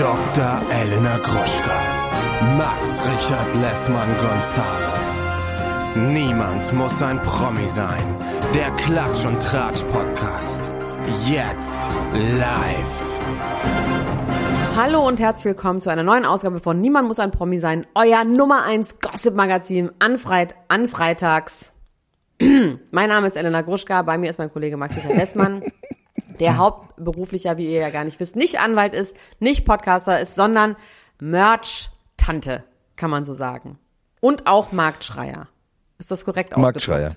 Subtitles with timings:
[0.00, 0.62] Dr.
[0.72, 1.78] Elena Gruschka.
[2.56, 5.20] Max Richard Lessmann Gonzales.
[5.94, 8.16] Niemand muss ein Promi sein.
[8.54, 10.72] Der Klatsch und Tratsch Podcast.
[11.26, 11.78] Jetzt
[12.14, 13.20] live.
[14.74, 18.24] Hallo und herzlich willkommen zu einer neuen Ausgabe von Niemand muss ein Promi sein, euer
[18.24, 21.72] Nummer 1 Gossip-Magazin an, Freit an Freitags.
[22.40, 25.62] mein Name ist Elena Gruschka, bei mir ist mein Kollege Max Richard Lessmann,
[26.40, 30.76] der hauptberuflicher, wie ihr ja gar nicht wisst, nicht Anwalt ist, nicht Podcaster ist, sondern
[31.20, 32.64] Merch-Tante,
[32.96, 33.78] kann man so sagen.
[34.20, 35.48] Und auch Marktschreier.
[35.98, 36.74] Ist das korrekt ausgedrückt?
[36.88, 37.10] Marktschreier.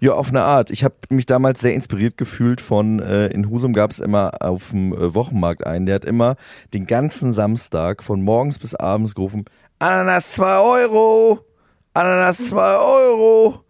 [0.00, 0.70] Ja, auf eine Art.
[0.70, 4.70] Ich habe mich damals sehr inspiriert gefühlt von, äh, in Husum gab es immer auf
[4.70, 6.36] dem äh, Wochenmarkt einen, der hat immer
[6.72, 9.46] den ganzen Samstag von morgens bis abends gerufen,
[9.78, 11.40] Ananas 2 Euro,
[11.94, 13.64] Ananas 2 Euro.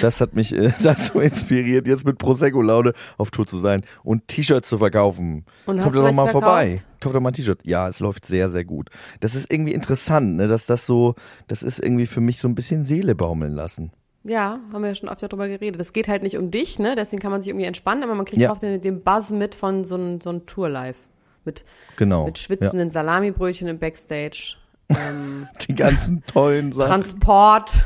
[0.00, 4.68] Das hat mich äh, dazu inspiriert, jetzt mit Prosecco-Laune auf Tour zu sein und T-Shirts
[4.68, 5.44] zu verkaufen.
[5.66, 6.32] Und Kommt doch mal verkauft?
[6.32, 6.82] vorbei.
[7.00, 7.60] Kauft doch mal ein T-Shirt.
[7.64, 8.90] Ja, es läuft sehr, sehr gut.
[9.20, 11.14] Das ist irgendwie interessant, ne, dass das so,
[11.48, 13.92] das ist irgendwie für mich so ein bisschen Seele baumeln lassen.
[14.24, 15.80] Ja, haben wir ja schon öfter drüber geredet.
[15.80, 16.94] Es geht halt nicht um dich, ne?
[16.96, 18.52] Deswegen kann man sich irgendwie entspannen, aber man kriegt Ja.
[18.52, 20.96] auch den, den Buzz mit von so einem so einem Tour-Live.
[21.44, 21.64] Mit,
[21.96, 22.26] Genau.
[22.26, 24.54] mit schwitzenden Salamibrötchen im Backstage.
[24.88, 26.88] Ähm, Die ganzen tollen Sachen.
[26.88, 27.84] Transport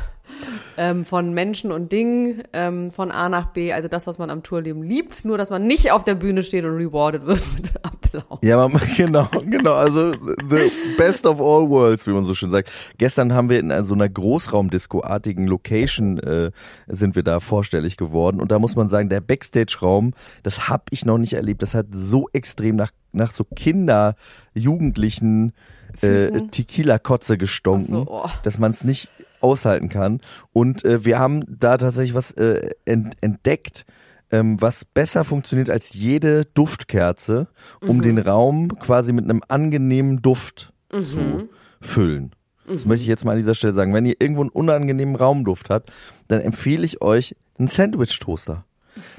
[0.77, 3.73] ähm, von Menschen und Dingen ähm, von A nach B.
[3.73, 5.25] Also das, was man am Tourleben liebt.
[5.25, 8.39] Nur, dass man nicht auf der Bühne steht und rewarded wird mit Applaus.
[8.43, 9.73] Ja, man, genau, genau.
[9.73, 12.71] Also the best of all worlds, wie man so schön sagt.
[12.97, 16.51] Gestern haben wir in so einer Großraumdisco-artigen Location äh,
[16.87, 21.05] sind wir da vorstellig geworden und da muss man sagen, der Backstage-Raum, das hab ich
[21.05, 21.61] noch nicht erlebt.
[21.61, 24.15] Das hat so extrem nach nach so Kinder,
[24.53, 25.53] Jugendlichen
[26.01, 26.41] äh.
[26.51, 28.29] Tequila-Kotze gestunken, so, oh.
[28.43, 29.09] dass man es nicht
[29.41, 30.21] aushalten kann.
[30.53, 33.85] Und äh, wir haben da tatsächlich was äh, ent entdeckt,
[34.31, 37.47] ähm, was besser funktioniert als jede Duftkerze,
[37.81, 41.49] um den Raum quasi mit einem angenehmen Duft zu
[41.79, 42.31] füllen.
[42.67, 43.93] Das möchte ich jetzt mal an dieser Stelle sagen.
[43.93, 45.91] Wenn ihr irgendwo einen unangenehmen Raumduft habt,
[46.27, 48.65] dann empfehle ich euch einen Sandwich-Toaster.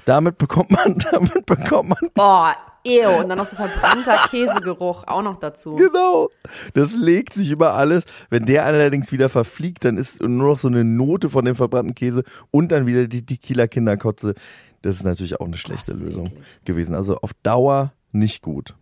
[0.05, 2.55] Damit bekommt man, damit bekommt man Boah,
[2.87, 3.21] ew.
[3.21, 5.77] Und dann noch so verbrannter Käsegeruch auch noch dazu.
[5.77, 6.29] Genau.
[6.75, 8.05] Das legt sich über alles.
[8.31, 11.95] Wenn der allerdings wieder verfliegt, dann ist nur noch so eine Note von dem verbrannten
[11.95, 14.35] Käse und dann wieder die Tequila-Kinderkotze.
[14.83, 16.43] Das ist natürlich auch eine schlechte Lösung eklig.
[16.65, 16.95] gewesen.
[16.95, 18.75] Also auf Dauer nicht gut.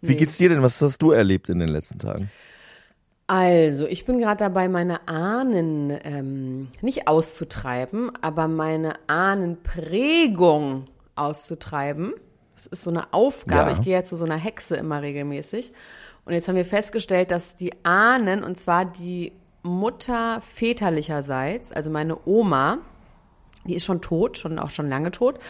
[0.00, 0.14] Wie Nee.
[0.16, 0.62] geht's dir denn?
[0.62, 2.30] Was hast du erlebt in den letzten Tagen?
[3.28, 10.84] Also, ich bin gerade dabei, meine Ahnen ähm, nicht auszutreiben, aber meine Ahnenprägung
[11.16, 12.14] auszutreiben.
[12.54, 13.70] Das ist so eine Aufgabe.
[13.70, 13.76] Ja.
[13.76, 15.72] Ich gehe ja zu so einer Hexe immer regelmäßig.
[16.24, 19.32] Und jetzt haben wir festgestellt, dass die Ahnen, und zwar die
[19.62, 22.78] Mutter väterlicherseits, also meine Oma,
[23.66, 25.40] die ist schon tot, schon auch schon lange tot.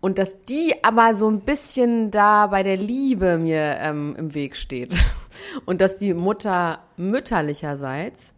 [0.00, 4.56] Und dass die aber so ein bisschen da bei der Liebe mir ähm, im Weg
[4.56, 4.94] steht.
[5.66, 8.34] Und dass die Mutter mütterlicherseits,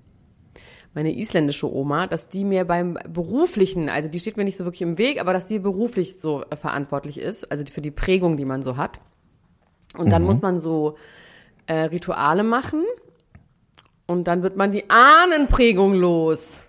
[0.94, 4.82] meine isländische Oma, dass die mir beim beruflichen, also die steht mir nicht so wirklich
[4.82, 8.44] im Weg, aber dass die beruflich so äh, verantwortlich ist, also für die Prägung, die
[8.44, 9.00] man so hat.
[9.96, 10.96] Und dann muss man so
[11.66, 12.84] äh, Rituale machen
[14.06, 16.68] und dann wird man die Ahnenprägung los.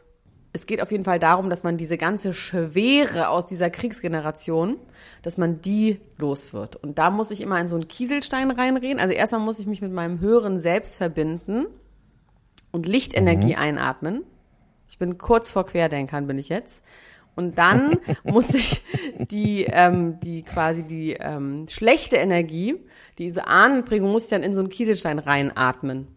[0.56, 4.78] Es geht auf jeden Fall darum, dass man diese ganze Schwere aus dieser Kriegsgeneration,
[5.24, 6.76] dass man die los wird.
[6.76, 9.00] Und da muss ich immer in so einen Kieselstein reinreden.
[9.00, 11.66] Also erstmal muss ich mich mit meinem höheren Selbst verbinden
[12.72, 14.24] und Lichtenergie einatmen.
[14.88, 16.84] Ich bin kurz vor Querdenkern, bin ich jetzt.
[17.36, 18.84] Und dann muss ich
[19.32, 22.76] die, ähm, die quasi die ähm, schlechte Energie,
[23.18, 26.08] diese Ahnenprägung, muss ich dann in so einen Kieselstein reinatmen.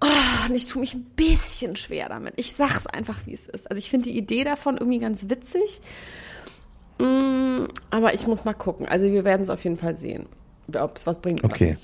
[0.00, 0.06] Oh,
[0.48, 2.34] und ich tue mich ein bisschen schwer damit.
[2.36, 3.70] Ich sag's einfach, wie es ist.
[3.70, 5.80] Also ich finde die Idee davon irgendwie ganz witzig.
[6.98, 8.86] Mm, aber ich muss mal gucken.
[8.86, 10.26] Also wir werden es auf jeden Fall sehen,
[10.78, 11.42] ob es was bringt.
[11.44, 11.76] Okay.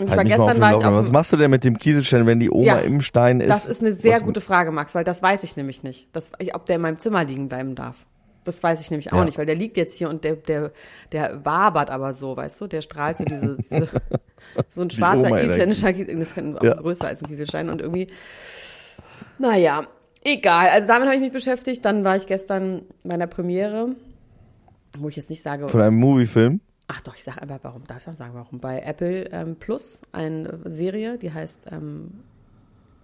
[0.00, 1.62] Und ich Halt war mal auf gestern war ich auf Was machst du denn mit
[1.64, 3.48] dem Kieselstein, wenn die Oma Ja, im Stein ist?
[3.50, 6.08] das ist eine sehr Was- gute Frage, Max, weil das weiß ich nämlich nicht.
[6.12, 8.04] Das, ob der in meinem Zimmer liegen bleiben darf.
[8.44, 9.24] Das weiß ich nämlich auch Ja.
[9.24, 10.70] nicht, weil der liegt jetzt hier und der, der,
[11.12, 12.66] der wabert aber so, weißt du?
[12.66, 13.88] Der strahlt so diese, diese
[14.70, 16.74] so ein schwarzer isländischer Kiesel, das ist auch Ja.
[16.74, 18.06] größer als ein Kieselstein und irgendwie,
[19.38, 19.86] naja,
[20.22, 20.68] egal.
[20.68, 21.84] Also damit habe ich mich beschäftigt.
[21.84, 23.96] Dann war ich gestern bei einer Premiere,
[24.98, 26.60] wo ich jetzt nicht sage, Von einem Moviefilm?
[26.86, 28.58] Ach doch, ich sage einfach, warum darf ich auch sagen, warum?
[28.60, 32.10] Bei Apple ähm, Plus eine Serie, die heißt, ähm,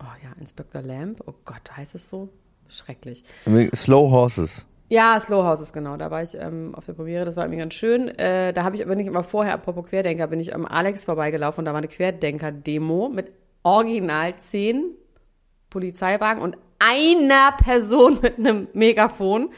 [0.01, 1.23] oh ja, Inspector Lamb.
[1.27, 2.29] Oh Gott, heißt es so?
[2.69, 3.25] Schrecklich.
[3.75, 4.67] Slow Horses.
[4.91, 5.97] Ja, Slow Houses, genau.
[5.97, 8.09] Da war ich ähm, auf der Premiere, das war irgendwie ganz schön.
[8.09, 11.61] Äh, da habe ich aber nicht immer vorher, apropos Querdenker, bin ich am Alex vorbeigelaufen
[11.61, 13.33] und da war eine Querdenker-Demo mit
[13.63, 14.97] original zehn
[15.71, 19.51] Polizeiwagen und einer Person mit einem Megafon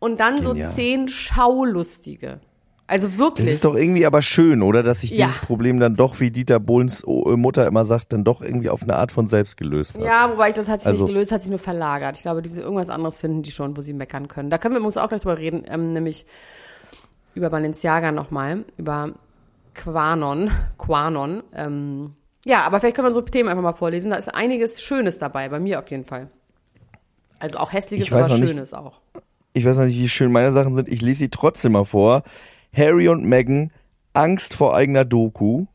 [0.00, 0.68] und dann Genial.
[0.68, 2.40] so zehn Schaulustige.
[2.86, 3.46] Also wirklich.
[3.46, 4.82] Das ist doch irgendwie aber schön, oder?
[4.82, 5.26] Dass sich Ja.
[5.26, 8.82] dieses Problem dann doch, wie Dieter Bohlens äh, Mutter immer sagt, dann doch irgendwie auf
[8.82, 10.04] eine Art von selbst gelöst hat.
[10.04, 12.16] Ja, wobei ich das hat sich Also- nicht gelöst, hat sich nur verlagert.
[12.16, 14.50] Ich glaube, diese irgendwas anderes finden die schon, wo sie meckern können.
[14.50, 16.26] Da können wir uns auch gleich drüber reden, ähm, nämlich
[17.34, 19.12] über Balenciaga nochmal, über
[19.74, 21.42] Quanon, Quanon.
[21.54, 22.12] Ähm,
[22.44, 24.10] ja, aber vielleicht können wir so Themen einfach mal vorlesen.
[24.10, 26.28] Da ist einiges Schönes dabei, bei mir auf jeden Fall.
[27.38, 29.00] Also auch hässliches, aber noch nicht- Schönes auch.
[29.54, 30.88] Ich weiß noch nicht, wie schön meine Sachen sind.
[30.88, 32.22] Ich lese sie trotzdem mal vor.
[32.76, 33.70] Harry und Meghan,
[34.12, 35.66] Angst vor eigener Doku.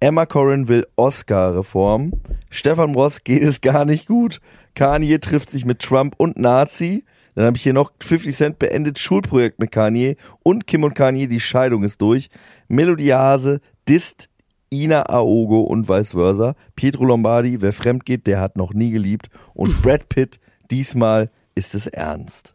[0.00, 2.12] Emma Corrin will Oscar-Reform.
[2.50, 4.40] Stefan Ross geht es gar nicht gut.
[4.74, 7.04] Kanye trifft sich mit Trump und Nazi.
[7.34, 11.26] Dann habe ich hier noch 50 Cent beendet Schulprojekt mit Kanye und Kim und Kanye,
[11.26, 12.30] die Scheidung ist durch.
[12.68, 14.28] Melodie Hase disst
[14.72, 16.54] Ina Aogo und vice versa.
[16.76, 19.30] Pietro Lombardi, wer fremd geht, der hat noch nie geliebt.
[19.54, 22.54] Und Brad Pitt, diesmal ist es ernst.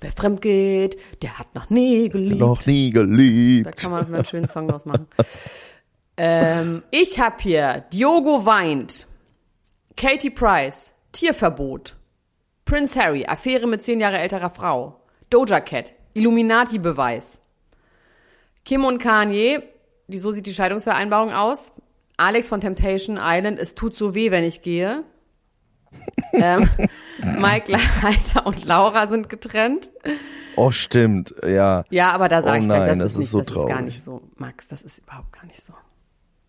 [0.00, 2.38] Wer fremd geht, der hat noch nie geliebt.
[2.38, 3.76] Noch nie Da geliebt.
[3.76, 5.06] kann man einen schönen Song draus machen.
[6.16, 9.06] ähm, ich habe hier Diogo weint,
[9.96, 11.96] Katie Price, Tierverbot,
[12.66, 15.00] Prince Harry, Affäre mit zehn Jahre älterer Frau,
[15.30, 17.40] Doja Cat, Illuminati-Beweis,
[18.64, 19.62] Kim und Kanye,
[20.08, 21.72] die, so sieht die Scheidungsvereinbarung aus,
[22.18, 25.04] Alex von Temptation Island, es tut so weh, wenn ich gehe.
[26.32, 26.68] ähm,
[27.40, 29.90] Mike Leiter und Laura sind getrennt.
[30.56, 31.84] Oh, stimmt, ja.
[31.90, 33.66] Ja, aber da sage Oh ich gleich, nein, das, das ist nicht, so das ist
[33.68, 34.22] gar nicht so.
[34.36, 35.72] Max, das ist überhaupt gar nicht so.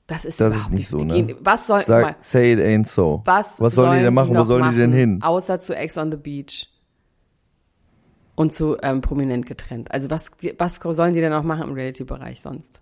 [0.08, 1.14] Das ist, Das überhaupt ist nicht so, Die ne?
[1.26, 3.22] Gehen, was soll, guck mal, Sag, say it ain't so.
[3.26, 4.30] was, was sollen die denn machen?
[4.30, 5.22] Wo noch sollen die denn machen, hin?
[5.22, 6.68] Außer zu Ex on the Beach.
[8.36, 9.92] Und zu ähm, prominent getrennt.
[9.92, 12.80] Also was, was sollen die denn noch machen im Reality-Bereich sonst?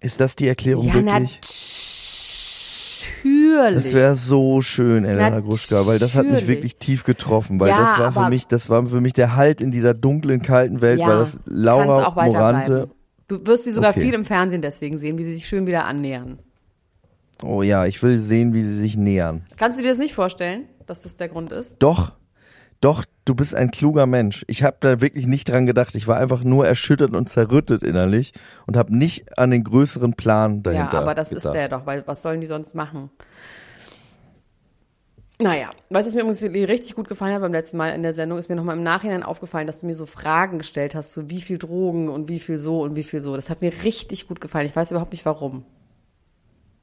[0.00, 1.12] Ist das die Erklärung Ja, wirklich?
[1.12, 1.40] natürlich.
[3.74, 6.48] Das wäre so schön, Elena Gruschka, weil das hat mich Natürlich.
[6.48, 9.60] wirklich tief getroffen, weil Ja, das war für mich, das war für mich der Halt
[9.60, 12.10] in dieser dunklen, kalten Welt, ja, weil das Laura.
[12.24, 12.88] Morante,
[13.28, 14.02] Du wirst sie sogar Okay.
[14.02, 16.38] viel im Fernsehen deswegen sehen, wie sie sich schön wieder annähern.
[17.42, 19.42] oh ja, ich will sehen, wie sie sich nähern.
[19.56, 21.76] Kannst du dir das nicht vorstellen, dass das der Grund ist?
[21.78, 22.12] Doch,
[22.82, 24.44] doch, du bist ein kluger Mensch.
[24.48, 25.94] Ich habe da wirklich nicht dran gedacht.
[25.94, 28.34] Ich war einfach nur erschüttert und zerrüttet innerlich
[28.66, 31.44] und habe nicht an den größeren Plan dahinter Ja, aber das gedacht.
[31.46, 33.10] ist der doch, weil was sollen die sonst machen?
[35.40, 38.38] Naja, was es mir übrigens richtig gut gefallen hat beim letzten Mal in der Sendung,
[38.38, 41.40] ist mir nochmal im Nachhinein aufgefallen, dass du mir so Fragen gestellt hast, so wie
[41.40, 43.36] viel Drogen und wie viel so und wie viel so.
[43.36, 44.66] Das hat mir richtig gut gefallen.
[44.66, 45.64] Ich weiß überhaupt nicht warum.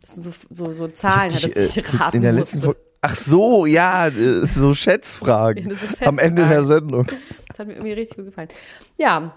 [0.01, 2.65] Das sind so, so, so Zahlen, Ich, dass ich äh, raten in der letzten musste.
[2.73, 2.88] Folge.
[3.01, 7.07] Ach so, ja, äh, so Schätzfragen Ja, sind am Ende der Sendung.
[7.47, 8.49] Das hat mir irgendwie richtig gut gefallen.
[8.97, 9.33] Ja,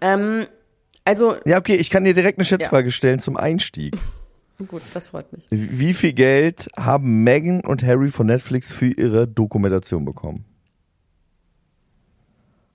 [0.00, 0.46] ähm,
[1.04, 3.96] also, Ja, okay, ich kann dir direkt eine Schätzfrage stellen zum Einstieg.
[4.68, 5.44] gut, das freut mich.
[5.50, 10.44] Wie viel Geld haben Meghan und Harry von Netflix für ihre Dokumentation bekommen?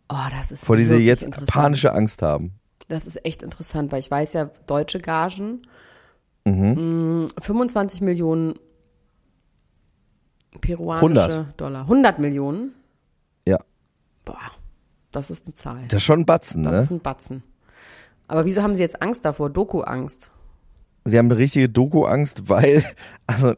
[0.09, 2.53] Oh, das ist Vor die sie jetzt panische Angst haben.
[2.89, 5.61] Das ist echt interessant, weil ich weiß ja, deutsche Gagen,
[6.43, 7.23] Mhm.
[7.25, 8.55] mh, 25 Millionen
[10.59, 11.59] peruanische 100.
[11.59, 11.81] Dollar.
[11.81, 12.73] 100 Millionen?
[13.47, 13.59] Ja.
[14.25, 14.51] Boah,
[15.11, 15.83] das ist eine Zahl.
[15.87, 16.79] Das ist schon ein Batzen, Das ne?
[16.79, 17.43] ist ein Batzen.
[18.27, 19.49] Aber wieso haben sie jetzt Angst davor?
[19.49, 20.29] Doku-Angst.
[21.03, 22.85] Sie haben eine richtige Doku-Angst, weil,
[23.27, 23.53] also,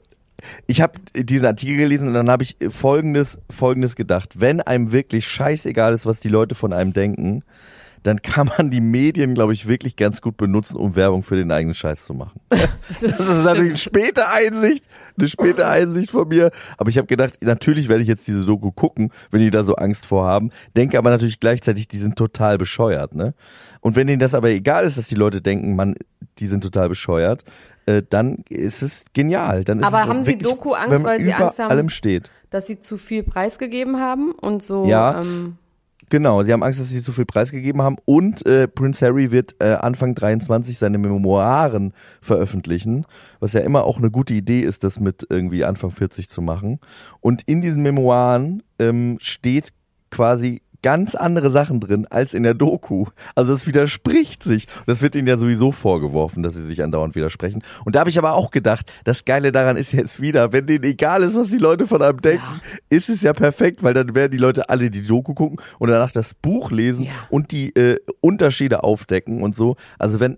[0.67, 4.39] ich habe diesen Artikel gelesen und dann habe ich folgendes, folgendes gedacht.
[4.41, 7.43] Wenn einem wirklich scheißegal ist, was die Leute von einem denken,
[8.03, 11.51] dann kann man die Medien, glaube ich, wirklich ganz gut benutzen, um Werbung für den
[11.51, 12.39] eigenen Scheiß zu machen.
[13.01, 16.51] Das ist natürlich eine späte Einsicht, eine späte Einsicht von mir.
[16.77, 19.75] Aber ich habe gedacht, natürlich werde ich jetzt diese Doku gucken, wenn die da so
[19.75, 20.49] Angst vorhaben.
[20.75, 23.33] Denke aber natürlich gleichzeitig, die sind total bescheuert, ne?
[23.79, 25.95] Und wenn denen das aber egal ist, dass die Leute denken, man,
[26.39, 27.45] die sind total bescheuert,
[27.85, 29.63] äh, dann ist es genial.
[29.63, 31.89] Dann ist Aber es haben Sie wirklich, Doku-Angst, wenn man weil Sie Angst haben- allem
[31.89, 32.29] steht.
[32.49, 34.85] Dass sie zu viel preisgegeben haben und so.
[34.85, 35.21] Ja.
[35.21, 35.57] Ähm,
[36.09, 39.55] Genau, sie haben Angst, dass sie zu viel preisgegeben haben und äh, Prince Harry wird
[39.59, 43.05] äh, Anfang 23 seine Memoiren veröffentlichen,
[43.39, 46.79] was ja immer auch eine gute Idee ist, das mit irgendwie Anfang 40 zu machen.
[47.19, 49.69] Und in diesen Memoiren ähm, steht
[50.11, 53.05] quasi ganz andere Sachen drin als in der Doku.
[53.33, 54.67] Also das widerspricht sich.
[54.79, 57.63] Und das wird ihnen ja sowieso vorgeworfen, dass sie sich andauernd widersprechen.
[57.85, 60.83] Und da habe ich aber auch gedacht, das Geile daran ist jetzt wieder, wenn denen
[60.83, 62.61] egal ist, was die Leute von einem denken, Ja.
[62.89, 66.11] ist es ja perfekt, weil dann werden die Leute alle die Doku gucken und danach
[66.11, 67.11] das Buch lesen Ja.
[67.31, 69.75] und die äh, Unterschiede aufdecken und so.
[69.97, 70.37] Also wenn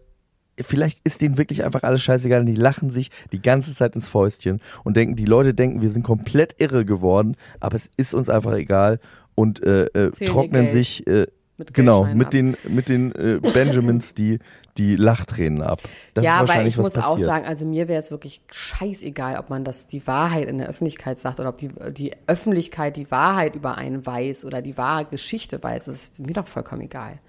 [0.57, 4.07] Vielleicht ist denen wirklich einfach alles scheißegal und die lachen sich die ganze Zeit ins
[4.07, 8.29] Fäustchen und denken, die Leute denken, wir sind komplett irre geworden, aber es ist uns
[8.29, 9.01] einfach egal
[9.35, 10.71] und äh, äh, trocknen Geld.
[10.71, 11.27] sich, äh,
[11.57, 12.31] mit Genau, mit ab.
[12.31, 14.39] den, mit den äh, Benjamins die,
[14.77, 15.81] die Lachtränen ab.
[16.13, 17.13] Das ja, ist aber wahrscheinlich ich was muss passiert.
[17.13, 20.67] auch sagen, also mir wäre es wirklich scheißegal, ob man das die Wahrheit in der
[20.67, 25.05] Öffentlichkeit sagt oder ob die, die Öffentlichkeit die Wahrheit über einen weiß oder die wahre
[25.05, 25.85] Geschichte weiß.
[25.85, 27.19] Das ist mir doch vollkommen egal.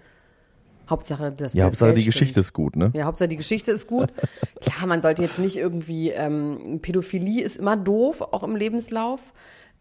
[0.89, 2.91] Hauptsache, das ja, Hauptsache die Geschichte ist gut, ne?
[2.95, 4.13] Ja, Hauptsache die Geschichte ist gut.
[4.61, 9.33] Klar, man sollte jetzt nicht irgendwie, ähm, Pädophilie ist immer doof, auch im Lebenslauf.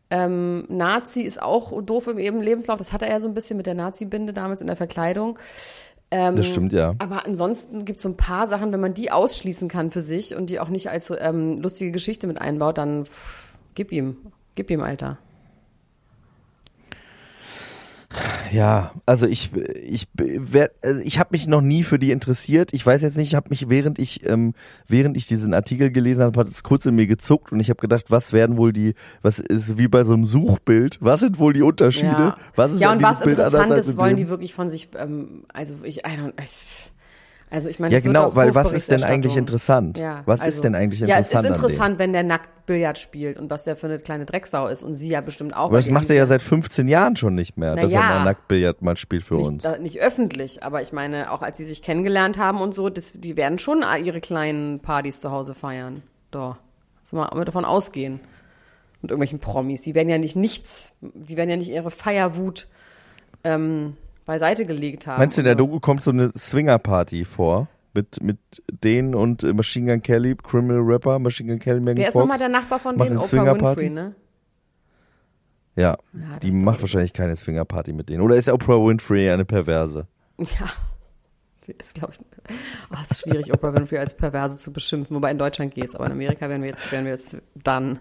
[0.09, 2.77] Ähm, Nazi ist auch doof im eben Lebenslauf.
[2.77, 5.39] Das hatte er ja so ein bisschen mit der Nazi-Binde damals in der Verkleidung.
[6.11, 6.93] Ähm, Das stimmt, ja.
[6.99, 10.35] Aber ansonsten gibt es so ein paar Sachen, wenn man die ausschließen kann für sich
[10.35, 14.17] und die auch nicht als ähm, lustige Geschichte mit einbaut, dann pff, gib ihm.
[14.53, 15.17] Gib ihm, Alter.
[18.51, 19.51] Ja, also ich
[19.83, 20.07] ich
[20.81, 22.73] also ich habe mich noch nie für die interessiert.
[22.73, 24.53] Ich weiß jetzt nicht, ich habe mich während ich ähm,
[24.87, 27.81] während ich diesen Artikel gelesen habe, hat es kurz in mir gezuckt und ich habe
[27.81, 31.53] gedacht, was werden wohl die was ist wie bei so einem Suchbild, was sind wohl
[31.53, 32.07] die Unterschiede?
[32.07, 35.43] Ja, Was ist ja und was Bild Interessantes in wollen die wirklich von sich, ähm,
[35.53, 36.91] also ich, I don't, ich
[37.49, 39.97] also ich meine, Ja, genau, weil was ist denn eigentlich interessant?
[39.97, 41.45] Ja, was also- ist denn eigentlich Ja, es interessant?
[41.45, 44.81] ist interessant, wenn der nackt Billard spielt und was der für eine kleine Drecksau ist
[44.83, 45.65] und sie ja bestimmt auch.
[45.65, 48.09] Aber das macht er ja seit 15 Jahren schon nicht mehr, Na dass er ja.
[48.09, 49.63] mal Nacktbillard mal spielt für nicht, uns.
[49.63, 53.13] da, nicht öffentlich, aber ich meine, auch als sie sich kennengelernt haben und so, das,
[53.13, 56.01] die werden schon ihre kleinen Partys zu Hause feiern.
[56.31, 56.57] Doch.
[57.03, 58.19] Lass mal mal davon ausgehen.
[59.03, 59.83] Mit irgendwelchen Promis.
[59.83, 62.67] Die werden ja nicht nichts, die werden ja nicht ihre Feierwut
[63.43, 63.95] ähm,
[64.25, 65.19] beiseite gelegt haben.
[65.19, 67.67] Meinst du, in der Doku kommt so eine Swinger-Party vor?
[67.93, 68.37] Mit, mit
[68.83, 72.37] denen und äh, Machine Gun Kelly, Criminal Rapper, Machine Gun Kelly, Megan Wer ist nochmal
[72.37, 73.17] der Nachbar von denen?
[73.17, 73.53] Oprah?
[73.53, 74.15] Winfrey, ne?
[75.77, 78.21] Ja, Ja, die macht wahrscheinlich keine Swingerparty mit denen.
[78.21, 80.07] Oder ist Oprah Winfrey eine Perverse?
[80.37, 80.47] Ja.
[81.79, 82.19] Ist, glaube ich,
[82.91, 86.05] oh, es ist schwierig, Oprah Winfrey als Perverse zu beschimpfen, wobei in Deutschland geht's, aber
[86.05, 87.97] in Amerika werden wir jetzt, werden wir jetzt dann,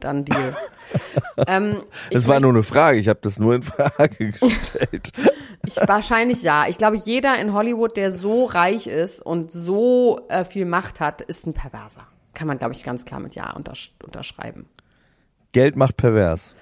[0.00, 0.56] dann Deal.
[1.46, 5.12] ähm, Das war nur eine Frage, ich habe das nur in Frage gestellt.
[5.66, 6.66] Ich, wahrscheinlich ja.
[6.68, 11.20] Ich glaube, jeder in Hollywood, der so reich ist und so äh, viel Macht hat,
[11.20, 12.06] ist ein Perverser.
[12.34, 14.66] Kann man, glaube ich, ganz klar mit Ja untersch unterschreiben.
[15.52, 16.54] Geld macht pervers.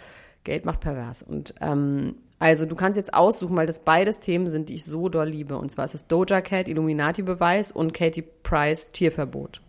[0.45, 1.23] Geld macht pervers.
[1.23, 5.09] Und ähm, also du kannst jetzt aussuchen, weil das beides Themen sind, die ich so
[5.09, 5.57] doll liebe.
[5.59, 9.61] Und zwar ist es Doja Cat, Illuminati-Beweis und Katie Price, Tierverbot.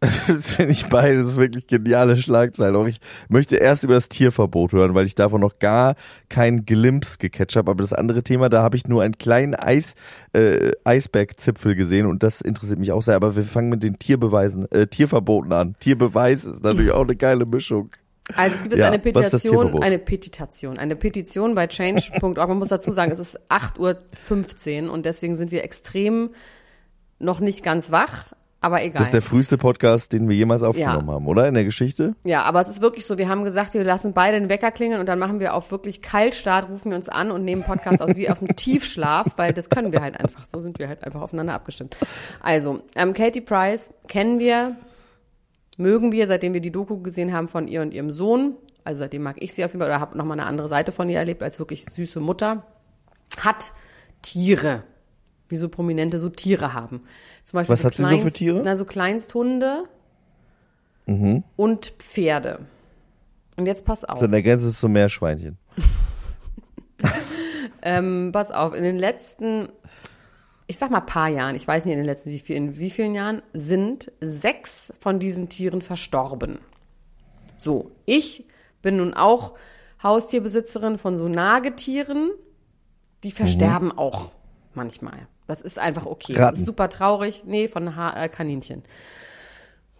[0.26, 2.76] Das finde ich beides wirklich geniale Schlagzeilen.
[2.76, 5.94] Auch ich möchte erst über das Tierverbot hören, weil ich davon noch gar
[6.28, 7.70] keinen Glimps gecatcht habe.
[7.70, 9.94] Aber das andere Thema, da habe ich nur einen kleinen Eis,
[10.32, 13.16] äh, Eisbergzipfel gesehen und das interessiert mich auch sehr.
[13.16, 15.76] Aber wir fangen mit den Tierbeweisen, äh, Tierverboten an.
[15.80, 17.90] Tierbeweis ist natürlich auch eine geile Mischung.
[18.36, 22.48] Also es gibt jetzt Ja, eine Petition, eine Petitation, eine Petition bei change.org.
[22.48, 26.30] Man muss dazu sagen, es ist 8.15 Uhr und deswegen sind wir extrem
[27.18, 28.98] noch nicht ganz wach, aber egal.
[28.98, 31.48] Das ist der früheste Podcast, den wir jemals aufgenommen haben, oder?
[31.48, 32.14] In der Geschichte?
[32.24, 35.00] Ja, aber es ist wirklich so, wir haben gesagt, wir lassen beide den Wecker klingeln
[35.00, 38.16] und dann machen wir auf wirklich Kaltstart, rufen wir uns an und nehmen Podcast aus
[38.16, 40.46] wie aus dem Tiefschlaf, weil das können wir halt einfach.
[40.46, 41.96] So sind wir halt einfach aufeinander abgestimmt.
[42.42, 44.76] Also, ähm, Katie Price kennen wir,
[45.78, 48.56] mögen wir, seitdem wir die Doku gesehen haben von ihr und ihrem Sohn.
[48.84, 51.08] Also seitdem mag ich sie auf jeden Fall oder habe nochmal eine andere Seite von
[51.08, 52.64] ihr erlebt als wirklich süße Mutter.
[53.38, 53.72] Hat
[54.22, 54.84] Tiere.
[55.48, 57.02] Wie so Prominente so Tiere haben.
[57.50, 58.58] Zum Beispiel Was hat sie so für Tiere?
[58.58, 58.64] Mhm.
[58.64, 59.88] Na, so Kleinsthunde
[61.56, 62.60] und Pferde.
[63.56, 64.20] Und jetzt pass auf.
[64.20, 65.58] So in der Grenze zum Meerschweinchen.
[67.82, 69.70] Ähm, pass auf, in den letzten,
[70.66, 72.90] ich sag mal paar Jahren, ich weiß nicht in den letzten wie viel, in wie
[72.90, 76.58] vielen Jahren, sind sechs von diesen Tieren verstorben.
[77.56, 78.44] So, ich
[78.82, 79.54] bin nun auch
[80.02, 82.32] Haustierbesitzerin von so Nagetieren,
[83.24, 84.34] die versterben auch
[84.74, 85.28] manchmal.
[85.46, 86.34] Das ist einfach okay.
[86.34, 86.56] Das Ratten.
[86.58, 87.44] ist super traurig.
[87.46, 88.82] Nee, von ha äh, Kaninchen.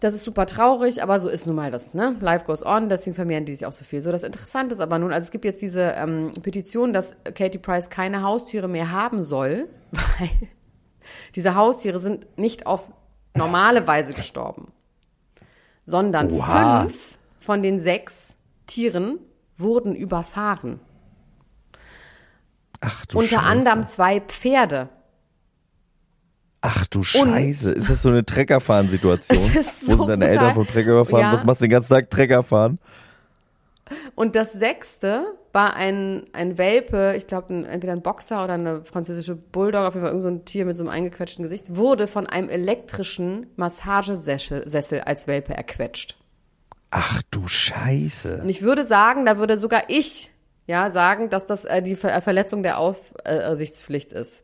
[0.01, 2.17] Das ist super traurig, aber so ist nun mal das, ne?
[2.21, 4.01] Life goes on, deswegen vermehren die sich auch so viel.
[4.01, 7.59] So, das Interessante ist aber nun, also es gibt jetzt diese ähm, Petition, dass Katie
[7.59, 10.31] Price keine Haustiere mehr haben soll, weil
[11.35, 12.91] diese Haustiere sind nicht auf
[13.35, 14.73] normale Weise gestorben,
[15.85, 16.81] sondern Oha.
[16.83, 18.37] fünf von den sechs
[18.67, 19.19] Tieren
[19.59, 20.81] wurden überfahren.
[22.81, 23.47] Ach du Unter Scheiße.
[23.47, 24.89] anderem zwei Pferde.
[26.63, 27.73] Ach du Scheiße.
[27.73, 29.39] Ist das so eine Treckerfahren-Situation?
[29.59, 30.29] Ist Wo so sind deine.
[30.29, 31.23] Eltern vom Trecker überfahren?
[31.23, 31.33] Ja.
[31.33, 32.79] Was machst du den ganzen Tag Trecker fahren?
[34.15, 39.35] Und das sechste war ein, ein Welpe, ich glaube entweder ein Boxer oder eine französische
[39.35, 42.27] Bulldog, auf jeden Fall irgend so ein Tier mit so einem eingequetschten Gesicht, wurde von
[42.27, 46.17] einem elektrischen Massagesessel Sessel als Welpe erquetscht.
[46.93, 48.41] Ach du Scheiße.
[48.43, 50.31] Und ich würde sagen, da würde sogar ich
[50.71, 54.43] ja sagen, dass das äh, die Ver Verletzung der Aufsichtspflicht ist.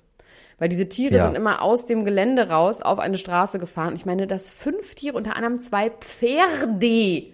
[0.59, 1.27] Weil diese Tiere Ja.
[1.27, 3.95] sind immer aus dem Gelände raus auf eine Straße gefahren.
[3.95, 7.25] Ich meine, dass fünf Tiere, unter anderem zwei Pferde,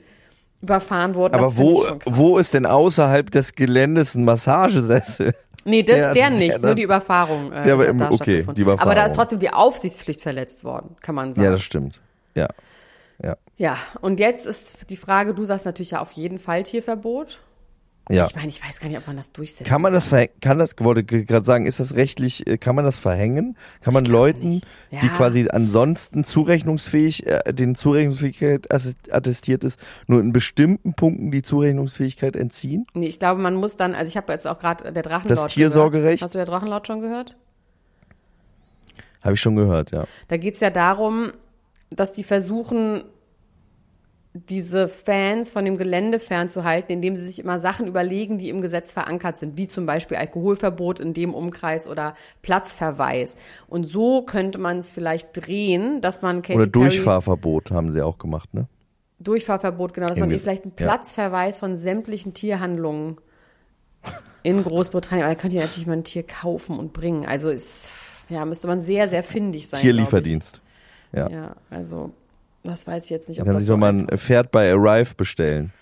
[0.61, 1.34] überfahren wurden.
[1.34, 5.34] Aber wo, wo ist denn außerhalb des Geländes ein Massagesessel?
[5.64, 7.52] Nee, das, der der nicht, dann- nur die Überfahrung.
[7.52, 8.80] Äh, Der war im- okay, die Überfahrung.
[8.92, 11.44] Aber da ist trotzdem die Aufsichtspflicht verletzt worden, kann man sagen.
[11.44, 12.00] Ja, das stimmt.
[12.34, 12.49] Ja.
[13.22, 13.37] Ja.
[13.56, 17.38] Ja, und jetzt ist die Frage, du sagst natürlich ja auf jeden Fall Tierverbot.
[18.11, 18.26] Ja.
[18.26, 19.68] Ich meine, ich weiß gar nicht, ob man das durchsetzt.
[19.68, 22.85] Kann man das verhängen, kann das, wollte gerade sagen, ist das rechtlich, äh, kann man
[22.85, 23.56] das verhängen?
[23.80, 24.66] Kann man Leuten, nicht.
[24.90, 25.12] die Ja.
[25.12, 29.78] quasi ansonsten zurechnungsfähig, äh, den Zurechnungsfähigkeit attestiert ist,
[30.09, 32.85] nur in bestimmten Punkten die Zurechnungsfähigkeit entziehen?
[32.94, 35.52] Nee, ich glaube, man muss dann, also ich habe jetzt auch gerade der Drachenlord Das
[35.52, 36.18] Tiersorgerecht?
[36.18, 36.23] Gehört.
[36.23, 37.37] Hast du der Drachenlord schon gehört?
[39.23, 40.04] Habe ich schon gehört, ja.
[40.26, 41.32] Da geht es ja darum,
[41.90, 43.04] dass die versuchen,
[44.34, 48.90] diese Fans von dem Gelände fernzuhalten, indem sie sich immer Sachen überlegen, die im Gesetz
[48.90, 53.36] verankert sind, wie zum Beispiel Alkoholverbot in dem Umkreis oder Platzverweis.
[53.68, 58.00] Und so könnte man es vielleicht drehen, dass man Katy Oder Perry Durchfahrverbot haben sie
[58.00, 58.68] auch gemacht, ne?
[59.18, 60.86] Durchfahrverbot, genau, dass man Irgendwie, ihr vielleicht einen ja.
[60.86, 63.18] Platzverweis von sämtlichen Tierhandlungen
[64.42, 67.26] in Großbritannien, aber da könnt ihr natürlich mal ein Tier kaufen und bringen.
[67.26, 67.92] Also ist,
[68.30, 69.80] ja, müsste man sehr, sehr findig sein.
[69.80, 70.60] Tierlieferdienst.
[71.12, 71.28] Ja.
[71.28, 72.12] Ja, also
[72.64, 74.73] das weiß ich jetzt nicht, ob Kann das sich so doch mal ein Pferd bei
[74.73, 75.73] Arrive bestellen.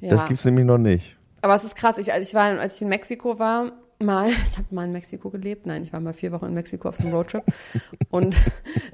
[0.00, 0.10] ja.
[0.10, 1.16] Das gibt's nämlich noch nicht.
[1.42, 1.98] Aber es ist krass.
[1.98, 5.30] Ich, als ich war, als ich in Mexiko war, mal, ich habe mal in Mexiko
[5.30, 5.66] gelebt.
[5.66, 7.44] Nein, ich war mal vier Wochen in Mexiko auf so einem Roadtrip.
[8.10, 8.36] Und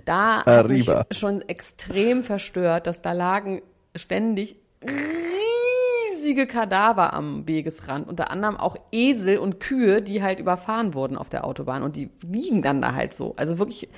[0.05, 1.07] da mich Arriba.
[1.11, 3.62] schon extrem verstört, dass da lagen
[3.95, 8.09] ständig riesige Kadaver am Wegesrand.
[8.09, 11.83] Unter anderem auch Esel und Kühe, die halt überfahren wurden auf der Autobahn.
[11.83, 13.35] Und die liegen dann da halt so.
[13.37, 13.89] Also wirklich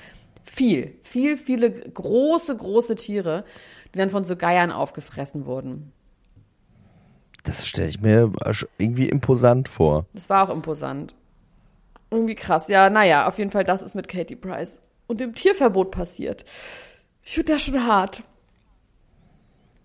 [0.43, 3.45] viel, viel, viele große, große Tiere,
[3.93, 5.91] die dann von so Geiern aufgefressen wurden.
[7.43, 8.31] Das stelle ich mir
[8.77, 10.05] irgendwie imposant vor.
[10.13, 11.13] Das war auch imposant.
[12.09, 12.67] Irgendwie krass.
[12.69, 16.45] Ja, naja, auf jeden Fall, das ist mit Katie Price und dem Tierverbot passiert.
[17.23, 18.23] Ich finde das schon hart.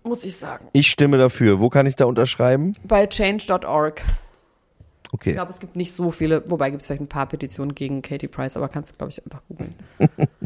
[0.03, 0.67] Muss ich sagen.
[0.73, 1.59] Ich stimme dafür.
[1.59, 2.71] Wo kann ich da unterschreiben?
[2.83, 4.03] Bei change.org.
[4.05, 5.33] Ich Okay.
[5.33, 8.27] glaube, es gibt nicht so viele, wobei gibt es vielleicht ein paar Petitionen gegen Katie
[8.27, 9.73] Price, aber kannst du, glaube ich, einfach googeln.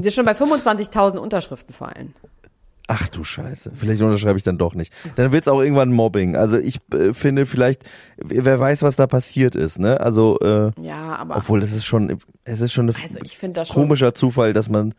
[0.00, 2.14] Die ist schon bei 25.000 Unterschriften vor allem.
[2.92, 3.70] Ach du Scheiße.
[3.72, 4.92] Vielleicht unterschreibe ich dann doch nicht.
[5.14, 6.34] Dann wird's auch irgendwann Mobbing.
[6.34, 7.82] Also ich äh, finde vielleicht,
[8.16, 10.00] wer weiß, was da passiert ist, ne?
[10.00, 13.74] Also, äh, Ja, aber obwohl es ist schon, es ist schon ein also das schon.
[13.82, 14.94] komischer Zufall, dass man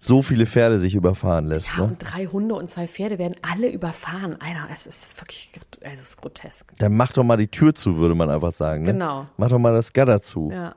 [0.00, 1.90] so viele Pferde sich überfahren lässt, Ja, ne?
[1.90, 4.36] und drei Hunde und zwei Pferde werden alle überfahren.
[4.40, 5.50] Alter, es ist wirklich,
[5.82, 6.72] also es ist grotesk.
[6.78, 8.92] Dann mach doch mal die Tür zu, würde man einfach sagen, ne?
[8.92, 9.26] Genau.
[9.36, 10.50] Mach doch mal das Gatter zu.
[10.50, 10.74] Ja.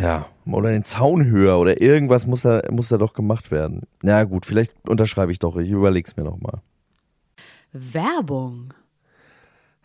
[0.00, 3.82] Ja, oder den Zaun höher oder irgendwas muss da, muss da doch gemacht werden.
[4.00, 5.56] Na gut, vielleicht unterschreibe ich doch.
[5.56, 6.62] Ich überleg's mir noch mal.
[7.72, 8.74] Werbung.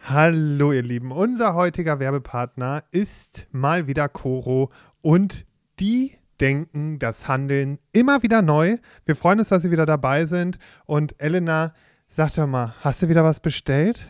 [0.06, 4.70] Hallo ihr Lieben, unser heutiger Werbepartner ist mal wieder Coro
[5.02, 5.46] und
[5.80, 8.78] die denken das Handeln immer wieder neu.
[9.06, 11.74] Wir freuen uns, dass Sie wieder dabei sind und Elena,
[12.08, 14.10] sag doch mal, hast du wieder was bestellt?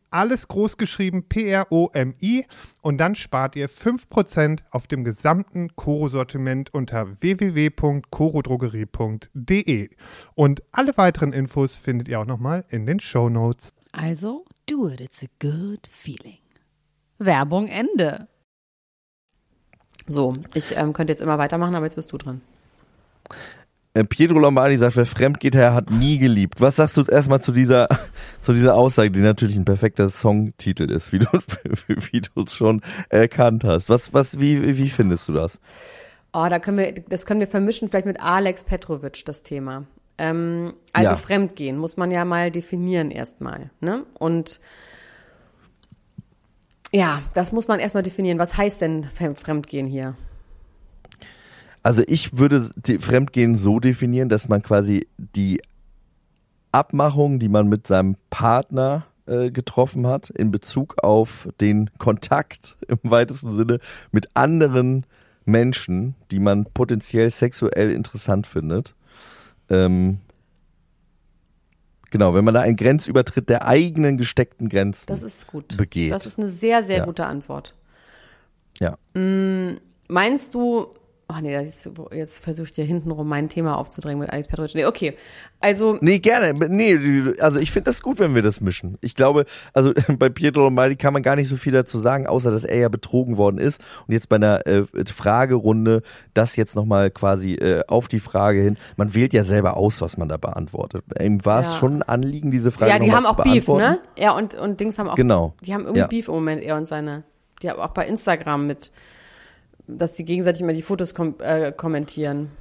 [0.11, 2.45] alles groß geschrieben P-R-O-M-I
[2.81, 9.89] und dann spart ihr 5% auf dem gesamten Koro-Sortiment unter www.korodrogerie.de.
[10.35, 13.73] Und alle weiteren Infos findet ihr auch nochmal in den Show Notes.
[13.91, 16.37] Also, do it, it's a good feeling.
[17.17, 18.27] Werbung Ende.
[20.07, 22.41] So, ich ähm, könnte jetzt immer weitermachen, aber jetzt bist du dran.
[23.93, 26.61] Äh, Pietro Lombardi sagt, wer fremd geht, der hat nie geliebt.
[26.61, 27.89] Was sagst du erstmal zu dieser,
[28.41, 31.27] zu dieser Aussage, die natürlich ein perfekter Songtitel ist, wie du,
[31.87, 33.89] wie du es schon erkannt hast?
[33.89, 35.59] Was, was, wie, wie findest du das?
[36.33, 39.83] Oh, da können wir, das können wir vermischen, vielleicht mit Alex Petrovic, das Thema.
[40.17, 41.15] Ähm, also Ja.
[41.17, 43.71] Fremdgehen muss man ja mal definieren erstmal.
[43.81, 44.05] Ne?
[44.13, 44.61] Und
[46.93, 48.39] ja, das muss man erstmal definieren.
[48.39, 50.15] Was heißt denn Fremdgehen hier?
[51.83, 55.61] Also ich würde die Fremdgehen so definieren, dass man quasi die
[56.71, 62.99] Abmachung, die man mit seinem Partner äh, getroffen hat, in Bezug auf den Kontakt im
[63.03, 63.79] weitesten Sinne
[64.11, 65.05] mit anderen
[65.45, 68.93] Menschen, die man potenziell sexuell interessant findet.
[69.69, 70.19] Ähm,
[72.11, 75.77] genau, wenn man da einen Grenzübertritt der eigenen gesteckten Grenzen Das ist gut.
[75.77, 76.11] begeht.
[76.11, 77.05] Das ist eine sehr, sehr Ja.
[77.05, 77.75] gute Antwort.
[78.79, 78.97] ja.
[80.07, 80.87] Meinst du,
[81.31, 84.75] ach nee, ist, jetzt versuche ich dir hintenrum mein Thema aufzudrängen mit Alex Petrovic.
[84.75, 85.15] Nee, okay.
[85.59, 86.53] Also, Nee, gerne.
[86.53, 88.97] Nee, also ich finde das gut, wenn wir das mischen.
[89.01, 92.51] Ich glaube, also bei Pietro Lombardi kann man gar nicht so viel dazu sagen, außer
[92.51, 96.01] dass er ja betrogen worden ist und jetzt bei einer äh, Fragerunde
[96.33, 100.17] das jetzt nochmal quasi äh, auf die Frage hin, man wählt ja selber aus, was
[100.17, 101.03] man da beantwortet.
[101.21, 101.77] Ihm war es Ja.
[101.77, 103.99] schon ein Anliegen, diese Frage ja, die haben auch zu Beef, ne?
[104.15, 105.53] Er und, und Dings haben auch, Genau.
[105.61, 106.07] die haben irgendwie Ja.
[106.07, 107.23] Beef im Moment, er und seine,
[107.61, 108.91] die haben auch bei Instagram mit,
[109.97, 112.51] dass die gegenseitig immer die Fotos kom äh, kommentieren.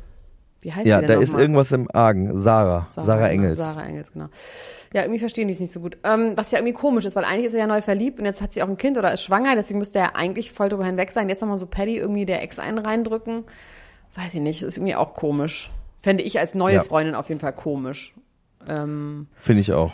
[0.63, 1.41] Wie heißt Ja, sie denn da ist mal?
[1.41, 2.37] irgendwas im Argen.
[2.39, 2.87] Sarah.
[2.91, 3.59] Sarah, genau, Engels.
[3.59, 4.27] Sarah Engels, genau.
[4.93, 5.97] Ja, irgendwie verstehen die es nicht so gut.
[6.05, 8.43] Ähm, was ja irgendwie komisch ist, weil eigentlich ist er ja neu verliebt und jetzt
[8.43, 11.13] hat sie auch ein Kind oder ist schwanger, deswegen müsste er eigentlich voll drüber hinweg
[11.13, 11.29] sein.
[11.31, 13.45] Jetzt nochmal so Paddy irgendwie der Ex einen reindrücken.
[14.17, 15.71] Weiß ich nicht, ist irgendwie auch komisch.
[16.03, 16.83] Fände ich als neue Ja.
[16.83, 18.15] Freundin auf jeden Fall komisch.
[18.69, 19.93] Ähm, Finde ich auch.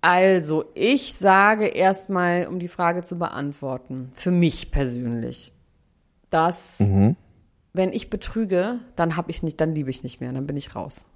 [0.00, 5.52] also, ich sage erstmal, um die Frage zu beantworten, für mich persönlich,
[6.36, 6.78] dass
[7.72, 10.74] wenn ich betrüge, dann habe ich nicht, dann liebe ich nicht mehr, dann bin ich
[10.74, 11.06] raus.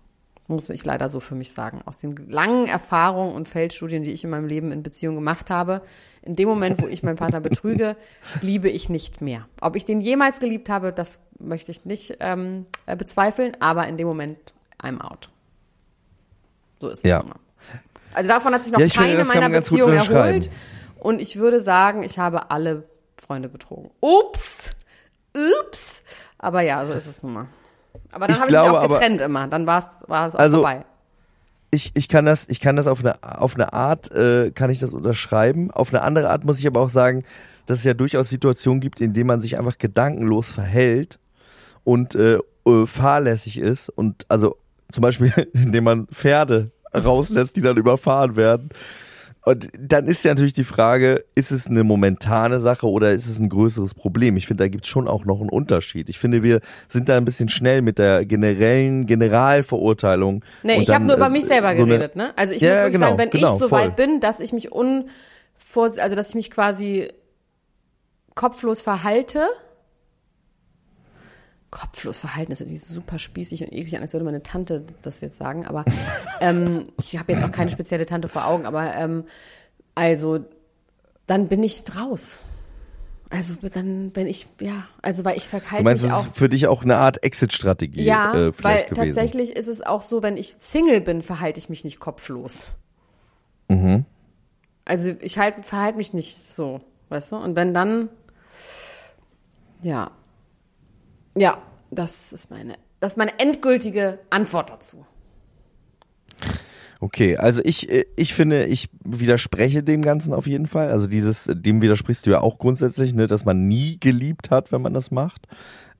[0.46, 1.80] Muss ich leider so für mich sagen.
[1.84, 5.82] Aus den langen Erfahrungen und Feldstudien, die ich in meinem Leben in Beziehung gemacht habe,
[6.22, 7.96] in dem Moment, wo ich meinen Partner betrüge,
[8.42, 9.46] liebe ich nicht mehr.
[9.60, 13.96] Ob ich den jemals geliebt habe, das möchte ich nicht ähm, äh, bezweifeln, aber in
[13.96, 14.38] dem Moment,
[14.82, 15.30] I'm out.
[16.80, 17.20] So ist es Ja.
[17.20, 17.36] immer.
[18.12, 20.50] Also davon hat sich noch Ja, finde, keine kann meiner Beziehungen erholt.
[20.98, 22.84] Und ich würde sagen, ich habe alle
[23.16, 23.90] Freunde betrogen.
[24.00, 24.72] Ups!
[25.36, 26.02] Ups!
[26.38, 27.46] Aber ja, so ist es nun mal.
[28.12, 29.46] Aber dann habe ich mich auch aber- getrennt immer.
[29.48, 30.84] Dann war es war es auch Also, vorbei.
[31.70, 34.78] ich, ich kann das, ich kann das auf eine, auf eine Art, äh, kann ich
[34.78, 35.70] das unterschreiben.
[35.70, 37.24] Auf eine andere Art muss ich aber auch sagen,
[37.66, 41.18] dass es ja durchaus Situationen gibt, in denen man sich einfach gedankenlos verhält
[41.84, 44.56] und äh, äh, fahrlässig ist und also
[44.90, 48.70] zum Beispiel, indem man Pferde rauslässt, die dann überfahren werden.
[49.44, 53.38] Und dann ist ja natürlich die Frage, ist es eine momentane Sache oder ist es
[53.38, 54.36] ein größeres Problem?
[54.36, 56.08] Ich finde, da gibt es schon auch noch einen Unterschied.
[56.10, 60.44] Ich finde, wir sind da ein bisschen schnell mit der generellen Generalverurteilung.
[60.62, 62.32] Nee, ich habe nur über äh, mich selber so geredet, ne?
[62.36, 63.80] Also ich Ja, muss wirklich genau, sagen, wenn genau, ich so voll.
[63.80, 65.08] weit bin, dass ich mich unvor,
[65.98, 67.08] also dass ich mich quasi
[68.34, 69.46] kopflos verhalte.
[71.70, 75.36] Kopflos verhalten ist natürlich super spießig und eklig, an, als würde meine Tante das jetzt
[75.36, 75.84] sagen, aber
[76.40, 79.24] ähm, ich habe jetzt auch keine spezielle Tante vor Augen, aber ähm,
[79.94, 80.40] also
[81.26, 82.38] dann bin ich raus.
[83.32, 86.26] Also dann bin ich, ja, also weil ich Du verhalte meinst, mich das auch.
[86.26, 89.14] ist für dich auch eine Art Exit-Strategie Ja, äh, weil vielleicht gewesen?
[89.14, 92.72] tatsächlich ist es auch so, wenn ich Single bin, verhalte ich mich nicht kopflos.
[93.68, 94.04] Mhm.
[94.84, 96.80] Also ich halt, verhalte mich nicht so,
[97.10, 97.36] weißt du?
[97.36, 98.08] Und wenn dann,
[99.82, 100.10] ja,
[101.36, 101.58] ja,
[101.90, 105.06] das ist meine, das ist meine endgültige Antwort dazu.
[107.02, 110.90] Okay, also ich, äh, ich finde, ich widerspreche dem Ganzen auf jeden Fall.
[110.90, 114.82] Also dieses, dem widersprichst du ja auch grundsätzlich, ne, dass man nie geliebt hat, wenn
[114.82, 115.48] man das macht.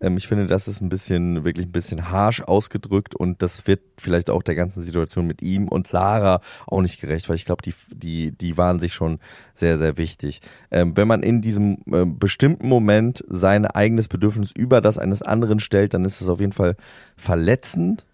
[0.02, 3.80] Ähm, ich finde, das ist ein bisschen, wirklich ein bisschen harsh ausgedrückt und das wird
[3.96, 7.62] vielleicht auch der ganzen Situation mit ihm und Sarah auch nicht gerecht, weil ich glaube,
[7.62, 9.20] die, die, die waren sich schon
[9.54, 10.42] sehr, sehr wichtig.
[10.70, 15.60] Ähm, wenn man in diesem äh, bestimmten Moment sein eigenes Bedürfnis über das eines anderen
[15.60, 16.76] stellt, dann ist es auf jeden Fall
[17.16, 18.04] verletzend.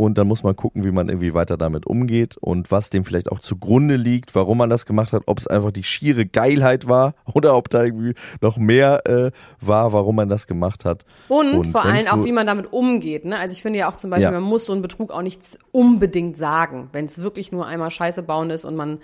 [0.00, 3.30] Und dann muss man gucken, wie man irgendwie weiter damit umgeht und was dem vielleicht
[3.30, 7.12] auch zugrunde liegt, warum man das gemacht hat, ob es einfach die schiere Geilheit war
[7.34, 11.04] oder ob da irgendwie noch mehr äh, war, warum man das gemacht hat.
[11.28, 13.26] Und, vor wenn's allem auch, wie man damit umgeht.
[13.26, 13.38] Ne?
[13.38, 14.30] Also ich finde ja auch zum Beispiel, Ja.
[14.30, 16.88] man muss so einen Betrug auch nicht unbedingt sagen.
[16.92, 19.00] Wenn es wirklich nur einmal Scheiße bauen ist und man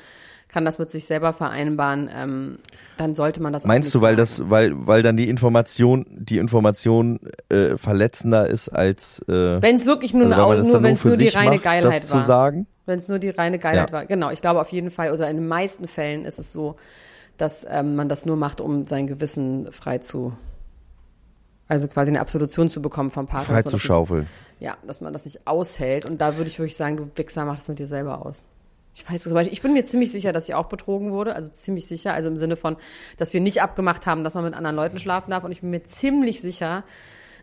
[0.49, 2.59] kann das mit sich selber vereinbaren, ähm,
[2.97, 7.21] dann sollte man das Meinst du, weil das, weil, weil dann die Information, die Information
[7.49, 11.17] äh, verletzender ist als äh, Wenn es wirklich nur, also nur wenn es für nur
[11.17, 12.23] die reine macht, Geilheit das zu war.
[12.23, 12.67] sagen?
[12.87, 13.97] Wenn es nur die reine Geilheit Ja.
[13.97, 14.07] war.
[14.07, 16.77] Genau, ich glaube auf jeden Fall, oder in den meisten Fällen ist es so,
[17.37, 20.33] dass ähm, man das nur macht, um sein Gewissen frei zu,
[21.69, 23.57] also quasi eine Absolution zu bekommen vom Partner.
[23.57, 24.27] Frei zu schaufeln.
[24.61, 26.07] Ja, dass man das nicht aushält.
[26.07, 28.47] Und da würde ich wirklich sagen, du Wichser, mach das mit dir selber aus.
[28.97, 31.51] Ich weiß zum Beispiel, ich bin mir ziemlich sicher, dass ich auch betrogen wurde, also
[31.51, 32.77] ziemlich sicher, also im Sinne von,
[33.19, 35.45] dass wir nicht abgemacht haben, dass man mit anderen Leuten schlafen darf.
[35.45, 36.83] Und ich bin mir ziemlich sicher,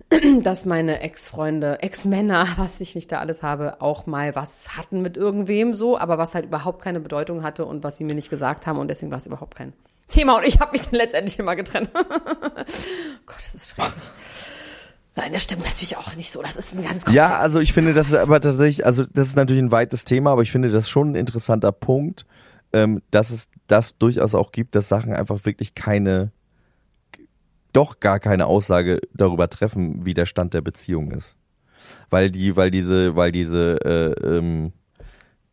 [0.42, 5.16] dass meine Ex-Freunde, Ex-Männer, was ich nicht da alles habe, auch mal was hatten mit
[5.16, 8.66] irgendwem so, aber was halt überhaupt keine Bedeutung hatte und was sie mir nicht gesagt
[8.66, 9.74] haben und deswegen war es überhaupt kein
[10.08, 11.92] Thema und ich habe mich dann letztendlich immer getrennt.
[11.94, 14.10] Gott, das ist schrecklich.
[15.16, 16.42] Nein, das stimmt natürlich auch nicht so.
[16.42, 19.36] Das ist ein ganz Ja, also ich finde, das ist aber tatsächlich, also das ist
[19.36, 22.26] natürlich ein weites Thema, aber ich finde das schon ein interessanter Punkt,
[22.74, 26.32] ähm, dass es das durchaus auch gibt, dass Sachen einfach wirklich keine,
[27.74, 31.38] doch gar keine Aussage darüber treffen, wie der Stand der Beziehung ist.
[32.10, 34.74] Weil die, weil diese, weil diese, äh, ähm,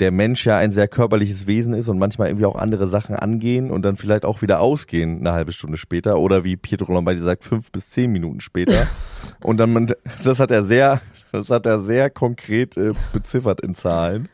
[0.01, 3.71] der Mensch ja ein sehr körperliches Wesen ist und manchmal irgendwie auch andere Sachen angehen
[3.71, 7.45] und dann vielleicht auch wieder ausgehen eine halbe Stunde später oder wie Pietro Lombardi sagt,
[7.45, 8.87] fünf bis zehn Minuten später.
[9.43, 9.93] und dann,
[10.25, 11.01] das hat er sehr,
[11.33, 14.29] das hat er sehr konkret äh, beziffert in Zahlen.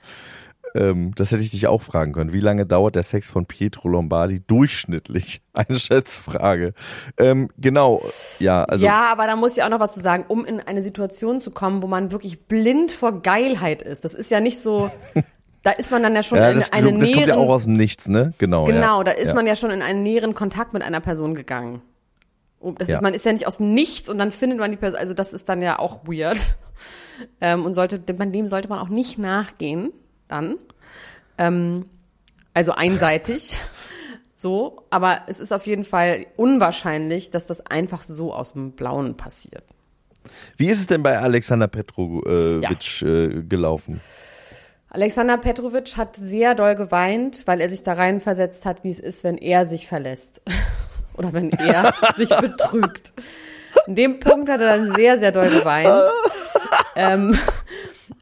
[0.77, 2.33] Ähm, das hätte ich dich auch fragen können.
[2.33, 5.41] Wie lange dauert der Sex von Pietro Lombardi durchschnittlich?
[5.53, 6.75] Eine Schätzfrage.
[7.19, 8.03] Ähm, genau,
[8.39, 10.83] ja, also ja, aber da muss ich auch noch was zu sagen, um in eine
[10.83, 14.05] Situation zu kommen, wo man wirklich blind vor Geilheit ist.
[14.05, 14.91] Das ist ja nicht so,
[15.67, 17.51] da ist man dann ja schon ja, in das, eine das kommt ja auch näheren,
[17.51, 18.33] aus dem Nichts, ne?
[18.39, 18.67] Genau.
[18.67, 19.05] genau, ja.
[19.05, 19.35] da ist ja.
[19.35, 21.83] man ja schon in einen näheren Kontakt mit einer Person gegangen.
[22.61, 24.77] Und Das ist, man ist ja nicht aus dem Nichts und dann findet man die
[24.77, 26.39] Person, also das ist dann ja auch weird.
[27.41, 29.91] Ähm, und sollte, dem dem sollte man auch nicht nachgehen,
[30.29, 30.57] dann.
[31.39, 31.87] Ähm,
[32.53, 33.59] also einseitig.
[34.39, 39.17] So, aber es ist auf jeden Fall unwahrscheinlich, dass das einfach so aus dem Blauen
[39.17, 39.65] passiert.
[40.59, 44.03] Wie ist es denn bei Alexander Petrovic äh, gelaufen?
[44.89, 49.25] Alexander Petrovic hat sehr doll geweint, weil er sich da reinversetzt hat, wie es ist,
[49.25, 50.43] wenn er sich verlässt.
[51.17, 53.13] Oder wenn er sich betrügt.
[53.87, 56.11] In dem Punkt hat er dann sehr, sehr doll geweint.
[56.95, 57.39] ähm,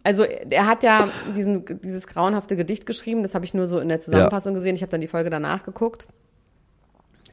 [0.02, 3.88] also er hat ja diesen, dieses grauenhafte Gedicht geschrieben, das habe ich nur so in
[3.88, 4.76] der Zusammenfassung gesehen.
[4.76, 6.06] Ich habe dann die Folge danach geguckt.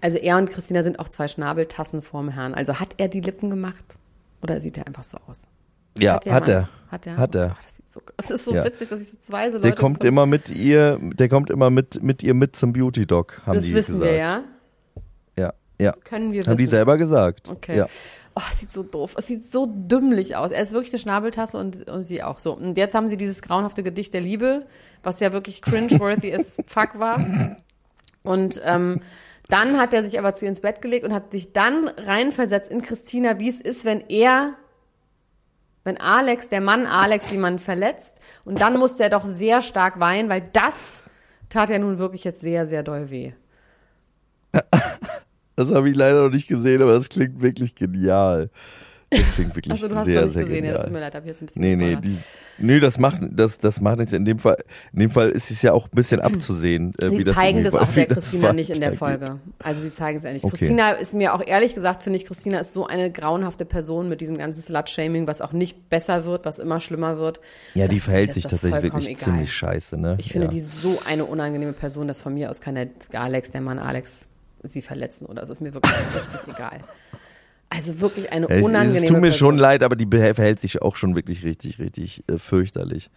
[0.01, 2.53] Also er und Christina sind auch zwei Schnabeltassen vorm Herrn.
[2.53, 3.97] Also hat er die Lippen gemacht?
[4.41, 5.47] Oder sieht er einfach so aus?
[5.99, 6.69] Ja, hat Mann- er.
[6.89, 7.17] Hat er?
[7.17, 7.55] Hat er.
[7.57, 8.65] Oh, das, so, das ist so Ja.
[8.65, 11.69] witzig, dass ich so zwei so Leute Der kommt immer mit ihr, der kommt immer
[11.69, 14.11] mit, mit ihr mit zum Beauty Dog, haben Das die wissen gesagt.
[14.11, 14.43] wir, ja.
[15.37, 15.91] Ja, ja.
[15.91, 16.69] Das können wir Haben die wissen.
[16.71, 17.47] selber gesagt.
[17.49, 17.77] Okay.
[17.77, 17.87] Ja.
[18.35, 19.15] Oh, es sieht so doof.
[19.17, 20.51] Es sieht so dümmlich aus.
[20.51, 22.53] Er ist wirklich eine Schnabeltasse und, und sie auch so.
[22.55, 24.65] Und jetzt haben sie dieses grauenhafte Gedicht der Liebe,
[25.03, 27.57] was ja wirklich cringe-worthy as fuck war.
[28.23, 29.01] Und ähm,
[29.49, 32.71] dann hat er sich aber zu ihr ins Bett gelegt und hat sich dann reinversetzt
[32.71, 34.53] in Christina, wie es ist, wenn er,
[35.83, 38.19] wenn Alex, der Mann Alex jemanden verletzt.
[38.45, 41.03] Und dann musste er doch sehr stark weinen, weil das
[41.49, 43.33] tat ja nun wirklich jetzt sehr, sehr doll weh.
[45.55, 48.49] Das habe ich leider noch nicht gesehen, aber das klingt wirklich genial.
[49.13, 50.99] Das klingt wirklich Also du hast es sehr, doch nicht gesehen, ja, das tut mir
[50.99, 51.07] genial.
[51.07, 52.17] leid, habe ich jetzt ein bisschen Nee, nee, die,
[52.59, 54.13] nee, das macht, das, das macht nichts.
[54.13, 54.55] In dem Fall,
[54.93, 57.63] in dem Fall ist es ja auch ein bisschen abzusehen, äh, Sie wie das zeigen
[57.65, 58.93] das auch der Christina nicht in der.
[58.93, 59.39] Folge.
[59.61, 60.45] Also sie zeigen es ja nicht.
[60.45, 60.55] Okay.
[60.57, 64.21] Christina ist mir auch ehrlich gesagt, finde ich, Christina ist so eine grauenhafte Person mit
[64.21, 67.41] diesem ganzen Slut-Shaming, was auch nicht besser wird, was immer schlimmer wird.
[67.73, 69.19] Ja, die Das- verhält das sich tatsächlich wirklich egal.
[69.23, 70.15] ziemlich scheiße, ne?
[70.19, 70.51] Ich finde ja.
[70.51, 74.27] die so eine unangenehme Person, dass von mir aus kann der Alex, der Mann Alex,
[74.63, 75.93] sie verletzen oder es ist mir wirklich
[76.33, 76.79] richtig egal.
[77.73, 79.37] Also wirklich eine Ja, es, unangenehme es tut mir Person.
[79.37, 83.09] schon leid, aber die verhält sich auch schon wirklich richtig, richtig äh, fürchterlich.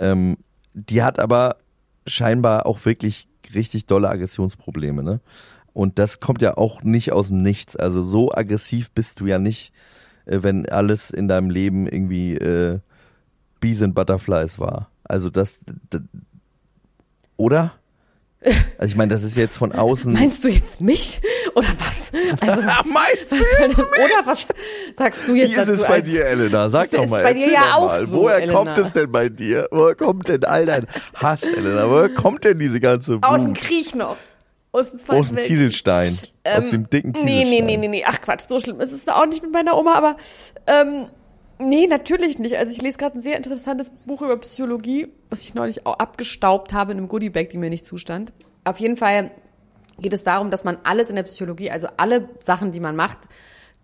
[0.00, 0.38] Ähm,
[0.74, 1.56] die hat aber
[2.06, 5.20] scheinbar auch wirklich richtig dolle Aggressionsprobleme, ne?
[5.72, 7.76] Und das kommt ja auch nicht aus dem Nichts.
[7.76, 9.72] Also so aggressiv bist du ja nicht,
[10.26, 12.80] äh, wenn alles in deinem Leben irgendwie äh,
[13.60, 14.90] Bees and Butterflies war.
[15.04, 16.00] Also das, d-
[17.36, 17.72] oder?
[18.78, 20.12] Also ich meine, das ist jetzt von außen.
[20.12, 21.20] Meinst du jetzt mich
[21.54, 22.10] oder was?
[22.40, 24.46] Also was, Meinst was soll das, oder was
[24.96, 26.68] sagst du jetzt Wie ist es bei dir, Elena?
[26.68, 27.22] Sag doch ist mal.
[27.22, 28.06] bei dir ja auch mal.
[28.06, 28.52] so, Woher Elena.
[28.58, 29.68] kommt es denn bei dir?
[29.70, 31.88] Woher kommt denn all dein Hass, Elena?
[31.88, 33.24] Woher kommt denn diese ganze Wut?
[33.24, 34.16] aus dem Krieg noch?
[34.72, 35.36] Aus dem Zweiten Aus dem.
[35.36, 36.18] Kieselstein.
[36.44, 37.66] aus dem dicken Ähm, Nee, Kieselstein.
[37.66, 38.04] nee, nee, nee, nee.
[38.06, 40.16] Ach Quatsch, so schlimm ist es auch nicht mit meiner Oma, aber
[40.66, 41.06] ähm,
[41.62, 42.56] nee, natürlich nicht.
[42.56, 46.72] Also ich lese gerade ein sehr interessantes Buch über Psychologie, was ich neulich auch abgestaubt
[46.72, 48.32] habe in einem Goodiebag, die mir nicht zustand.
[48.64, 49.30] Auf jeden Fall
[49.98, 53.18] geht es darum, dass man alles in der Psychologie, also alle Sachen, die man macht,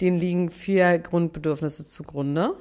[0.01, 2.55] denen liegen vier Grundbedürfnisse zugrunde.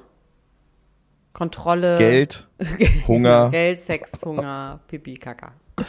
[1.34, 1.98] Kontrolle.
[1.98, 2.48] Geld,
[3.08, 3.50] Hunger.
[3.52, 5.54] Geld, Sex, Hunger, Pipi, Kaka.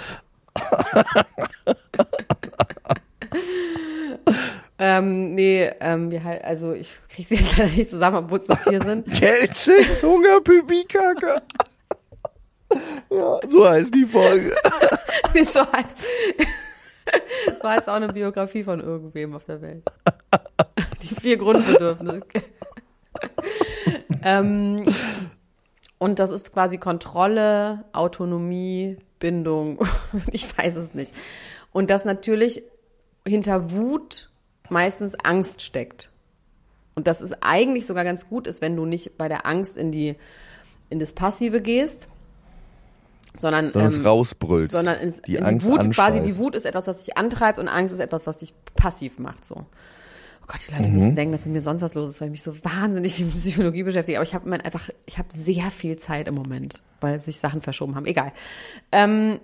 [4.79, 8.49] ähm, nee, ähm, wir halt, also ich krieg sie jetzt leider nicht zusammen, obwohl es
[8.49, 9.13] nur vier sind.
[9.15, 11.43] Sex, Hunger, Pipi, Kaka.
[13.11, 14.55] Ja, so heißt die Folge.
[15.33, 16.07] so heißt,
[17.63, 19.91] so heißt auch eine Biografie von irgendwem auf der Welt.
[21.01, 22.21] Die vier Grundbedürfnisse.
[24.23, 24.85] ähm,
[25.97, 29.79] und das ist quasi Kontrolle, Autonomie, Bindung.
[30.33, 31.15] Ich weiß es nicht.
[31.73, 32.63] Und dass natürlich
[33.27, 34.29] hinter Wut
[34.71, 36.11] meistens Angst steckt.
[36.95, 39.93] Und dass es eigentlich sogar ganz gut ist, wenn du nicht bei der Angst in
[39.93, 40.17] die
[40.91, 42.09] in das Passive gehst,
[43.39, 44.73] sondern, Sondern es ähm, rausbrüllst.
[44.73, 46.27] sondern ins, die in Angst die Wut quasi anschreist.
[46.27, 49.45] die Wut ist etwas, was dich antreibt und Angst ist etwas, was dich passiv macht
[49.45, 49.55] so.
[49.57, 50.95] Oh Gott, die Leute Mhm.
[50.95, 53.27] müssen denken, dass mit mir sonst was los ist, weil ich mich so wahnsinnig viel
[53.27, 54.19] mit Psychologie beschäftige.
[54.19, 57.95] Aber ich habe einfach, ich habe sehr viel Zeit im Moment, weil sich Sachen verschoben
[57.95, 58.07] haben.
[58.07, 58.33] Egal.
[58.91, 59.39] Ähm,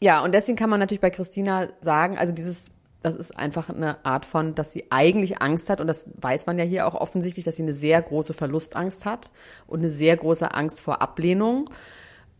[0.00, 2.70] ja, und deswegen kann man natürlich bei Christina sagen, also dieses,
[3.02, 6.58] das ist einfach eine Art von, dass sie eigentlich Angst hat und das weiß man
[6.58, 9.30] ja hier auch offensichtlich, dass sie eine sehr große Verlustangst hat
[9.66, 11.68] und eine sehr große Angst vor Ablehnung.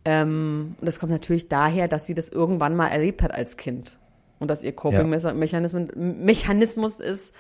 [0.05, 3.99] Ähm, und das kommt natürlich daher, dass sie das irgendwann mal erlebt hat als Kind.
[4.39, 7.35] Und dass ihr Coping-Mechanismus Mechanismus ist,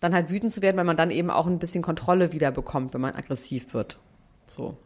[0.00, 2.94] dann halt wütend zu werden, weil man dann eben auch ein bisschen Kontrolle wieder bekommt,
[2.94, 3.98] wenn man aggressiv wird.
[4.48, 4.76] So.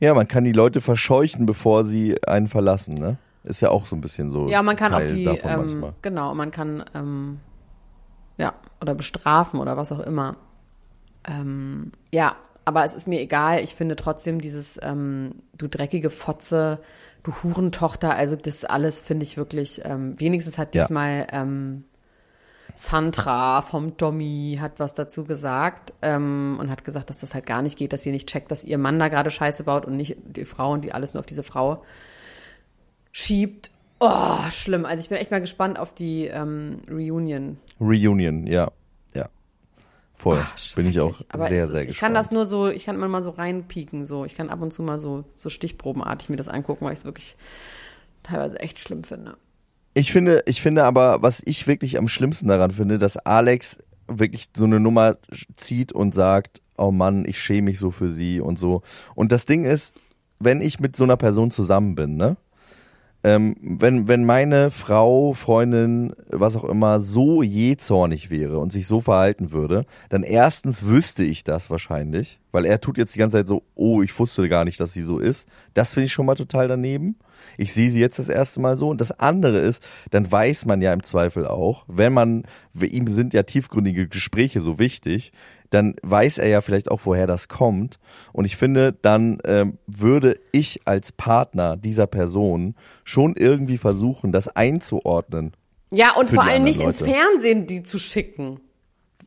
[0.00, 3.18] Ja, man kann die Leute verscheuchen, bevor sie einen verlassen, ne?
[3.48, 4.46] Ist ja auch so ein bisschen so.
[4.48, 7.40] Ja, man kann Teil auch die, ähm, genau, man kann, ähm,
[8.36, 10.36] ja, oder bestrafen oder was auch immer.
[11.24, 13.64] Ähm, ja, aber es ist mir egal.
[13.64, 16.80] Ich finde trotzdem dieses, ähm, du dreckige Fotze,
[17.22, 20.82] du Hurentochter, also das alles finde ich wirklich, ähm, wenigstens hat Ja.
[20.82, 21.84] diesmal ähm,
[22.74, 27.62] Sandra vom Tommy hat was dazu gesagt ähm, und hat gesagt, dass das halt gar
[27.62, 30.18] nicht geht, dass sie nicht checkt, dass ihr Mann da gerade Scheiße baut und nicht
[30.22, 31.82] die Frau und die alles nur auf diese Frau
[33.18, 33.70] schiebt.
[34.00, 34.84] Oh, schlimm.
[34.84, 37.58] Also ich bin echt mal gespannt auf die ähm, Reunion.
[37.80, 38.70] Reunion, ja.
[39.14, 39.28] Ja.
[40.14, 40.38] Voll.
[40.40, 41.20] Ach, Bin ich auch.
[41.28, 42.00] Aber sehr, ist, sehr Ich gespannt.
[42.00, 44.24] kann das nur so, ich kann immer mal so reinpieken, so.
[44.24, 47.04] Ich kann ab und zu mal so, so stichprobenartig mir das angucken, weil ich es
[47.04, 47.36] wirklich
[48.22, 49.36] teilweise echt schlimm finde.
[49.94, 54.50] Ich finde, ich finde aber, was ich wirklich am schlimmsten daran finde, dass Alex wirklich
[54.56, 55.16] so eine Nummer
[55.54, 58.82] zieht und sagt, oh Mann, ich schäme mich so für sie und so.
[59.16, 59.94] Und das Ding ist,
[60.38, 62.36] wenn ich mit so einer Person zusammen bin, ne?
[63.24, 69.00] Ähm, wenn, wenn meine Frau, Freundin, was auch immer, so jähzornig wäre und sich so
[69.00, 73.48] verhalten würde, dann erstens wüsste ich das wahrscheinlich, weil er tut jetzt die ganze Zeit
[73.48, 75.48] so, oh, ich wusste gar nicht, dass sie so ist.
[75.74, 77.16] Das finde ich schon mal total daneben.
[77.56, 78.88] Ich sehe sie jetzt das erste Mal so.
[78.88, 82.44] Und das andere ist, dann weiß man ja im Zweifel auch, wenn man,
[82.80, 85.32] ihm sind ja tiefgründige Gespräche so wichtig,
[85.70, 87.98] dann weiß er ja vielleicht auch, woher das kommt.
[88.32, 92.74] Und ich finde, dann ähm, würde ich als Partner dieser Person
[93.04, 95.52] schon irgendwie versuchen, das einzuordnen.
[95.90, 97.12] Ja, und vor allem nicht ins Leute.
[97.12, 98.60] Fernsehen die zu schicken.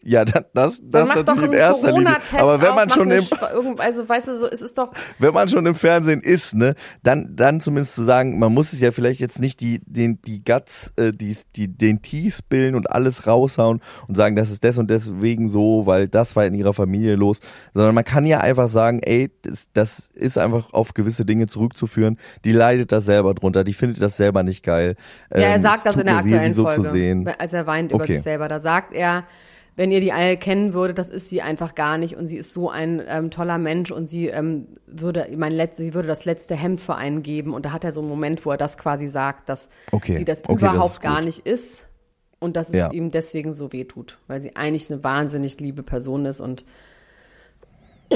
[0.04, 2.18] Ja, das, das, das doch natürlich einen in erster Linie.
[2.38, 5.34] Aber wenn auf, man mach schon im, also weißt du, so, es ist doch, wenn
[5.34, 8.92] man schon im Fernsehen ist, ne, dann, dann zumindest zu sagen, man muss es ja
[8.92, 13.28] vielleicht jetzt nicht die, den, die Guts, äh, die, die, den Tee spillen und alles
[13.28, 17.16] raushauen und sagen, das ist des und deswegen so, weil das war in ihrer Familie
[17.16, 17.40] los,
[17.74, 22.18] sondern man kann ja einfach sagen, ey, das, das ist einfach auf gewisse Dinge zurückzuführen,
[22.44, 24.96] die leidet da selber drunter, die findet das selber nicht geil.
[25.34, 27.28] ja, er Ähm, sagt das in der weh, aktuellen so Folge, sehen.
[27.38, 28.16] als er weint über Okay.
[28.16, 28.48] sich selber.
[28.48, 29.26] Da sagt er,
[29.82, 32.54] wenn ihr die alle kennen würdet, das ist sie einfach gar nicht und sie ist
[32.54, 36.56] so ein ähm, toller Mensch und sie ähm, würde mein letzte, sie würde das letzte
[36.56, 39.08] Hemd für einen geben und da hat er so einen Moment, wo er das quasi
[39.08, 40.18] sagt, dass Okay.
[40.18, 41.88] sie das Okay, das überhaupt ist gar nicht ist
[42.40, 42.92] Und dass es Ja.
[42.92, 46.64] ihm deswegen so weh tut, weil sie eigentlich eine wahnsinnig liebe Person ist und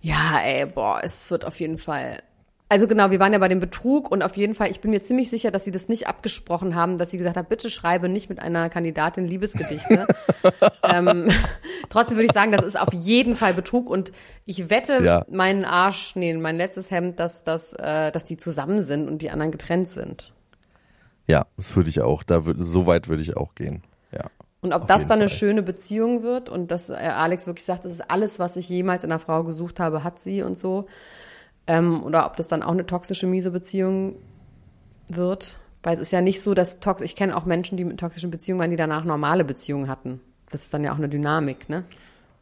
[0.00, 2.22] ja, ey, boah, es wird auf jeden Fall.
[2.70, 5.02] Also genau, wir waren ja bei dem Betrug und auf jeden Fall, ich bin mir
[5.02, 8.28] ziemlich sicher, dass sie das nicht abgesprochen haben, dass sie gesagt haben, bitte schreibe nicht
[8.28, 10.06] mit einer Kandidatin Liebesgedichte.
[10.92, 11.30] ähm,
[11.88, 14.12] trotzdem würde ich sagen, das ist auf jeden Fall Betrug und
[14.44, 15.24] ich wette Ja.
[15.30, 19.30] meinen Arsch, nee, mein letztes Hemd, dass, dass, äh, dass die zusammen sind und die
[19.30, 20.34] anderen getrennt sind.
[21.26, 22.22] Ja, das würde ich auch.
[22.22, 23.82] Da würde, so weit würde ich auch gehen.
[24.12, 24.24] Ja.
[24.60, 25.38] Und ob das dann eine Fall.
[25.38, 29.04] schöne Beziehung wird und dass äh, Alex wirklich sagt, das ist alles, was ich jemals
[29.04, 30.86] in einer Frau gesucht habe, hat sie und so.
[31.68, 34.16] Ähm, oder ob das dann auch eine toxische, miese Beziehung
[35.08, 35.56] wird.
[35.82, 38.30] Weil es ist ja nicht so, dass tox ich kenne auch Menschen, die mit toxischen
[38.30, 40.20] Beziehungen waren, die danach normale Beziehungen hatten.
[40.50, 41.84] Das ist dann ja auch eine Dynamik, ne?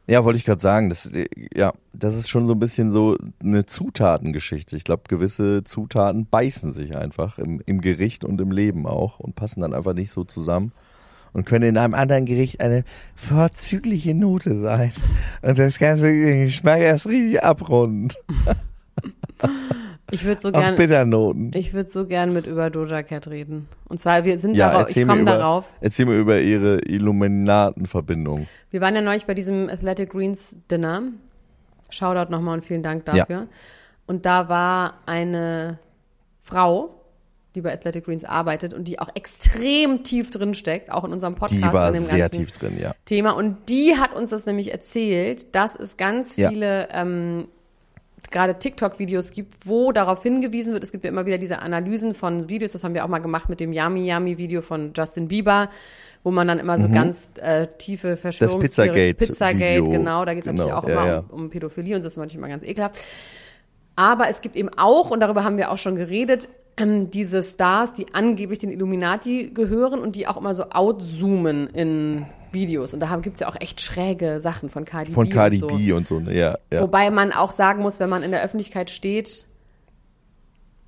[0.08, 1.10] Ja, wollte ich gerade sagen, das,
[1.52, 4.76] ja, das ist schon so ein bisschen so eine Zutatengeschichte.
[4.76, 9.34] Ich glaube, gewisse Zutaten beißen sich einfach im, im Gericht und im Leben auch und
[9.34, 10.70] passen dann einfach nicht so zusammen
[11.32, 12.84] und können in einem anderen Gericht eine
[13.16, 14.92] vorzügliche Note sein
[15.42, 18.12] und das Ganze den Geschmack erst richtig abrunden.
[20.12, 21.50] Ich würde so Auch gern, Bitternoten.
[21.54, 23.66] ich würde so gern mit über Doja Cat reden.
[23.88, 25.64] Und zwar, wir sind Ja, darauf, ich komme darauf.
[25.80, 28.46] erzähl mir über ihre Illuminatenverbindung.
[28.70, 31.02] Wir waren ja neulich bei diesem Athletic Greens Dinner.
[31.90, 33.14] Shoutout nochmal und vielen Dank Ja.
[33.16, 33.46] dafür.
[34.06, 35.78] Und da war eine
[36.40, 36.90] Frau,
[37.56, 41.34] die bei Athletic Greens arbeitet und die auch extrem tief drin steckt, auch in unserem
[41.34, 41.60] Podcast.
[41.60, 42.94] Die war sehr ganzen tief drin, ja.
[43.06, 43.32] Thema.
[43.32, 46.50] Und die hat uns das nämlich erzählt, dass es ganz Ja.
[46.50, 47.48] viele ähm,
[48.30, 52.48] gerade TikTok-Videos gibt, wo darauf hingewiesen wird, es gibt ja immer wieder diese Analysen von
[52.48, 55.68] Videos, das haben wir auch mal gemacht mit dem Yummy Yummy Video von Justin Bieber,
[56.22, 59.14] wo man dann immer so ganz äh, tiefe Verschwörungstheorien, Mhm.
[59.14, 59.90] Pizzagate Pizzagate, Video.
[59.90, 61.18] genau, da geht es natürlich Genau, auch ja, immer ja.
[61.30, 62.98] Um, um Pädophilie und das ist manchmal ganz ekelhaft.
[63.94, 67.92] Aber es gibt eben auch, und darüber haben wir auch schon geredet, ähm, diese Stars,
[67.92, 72.94] die angeblich den Illuminati gehören und die auch immer so outzoomen in Videos.
[72.94, 75.34] Und da gibt es ja auch echt schräge Sachen von Cardi Von B.
[75.34, 75.76] Cardi und so.
[75.76, 76.34] B und so, ne?
[76.34, 76.82] ja, ja.
[76.82, 79.46] Wobei man auch sagen muss, wenn man in der Öffentlichkeit steht,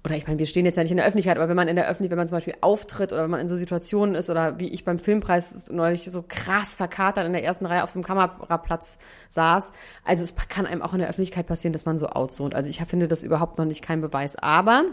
[0.04, 1.76] oder ich meine, wir stehen jetzt ja nicht in der Öffentlichkeit, aber wenn man in
[1.76, 4.58] der Öffentlichkeit, wenn man zum Beispiel auftritt oder wenn man in so Situationen ist oder
[4.58, 8.04] wie ich beim Filmpreis neulich so krass verkatert in der ersten Reihe auf so einem
[8.04, 8.96] Kameraplatz
[9.28, 9.72] saß,
[10.04, 12.54] also es kann einem auch in der Öffentlichkeit passieren, dass man so outzoomt.
[12.54, 14.36] Also ich finde das überhaupt noch nicht kein Beweis.
[14.36, 14.84] Aber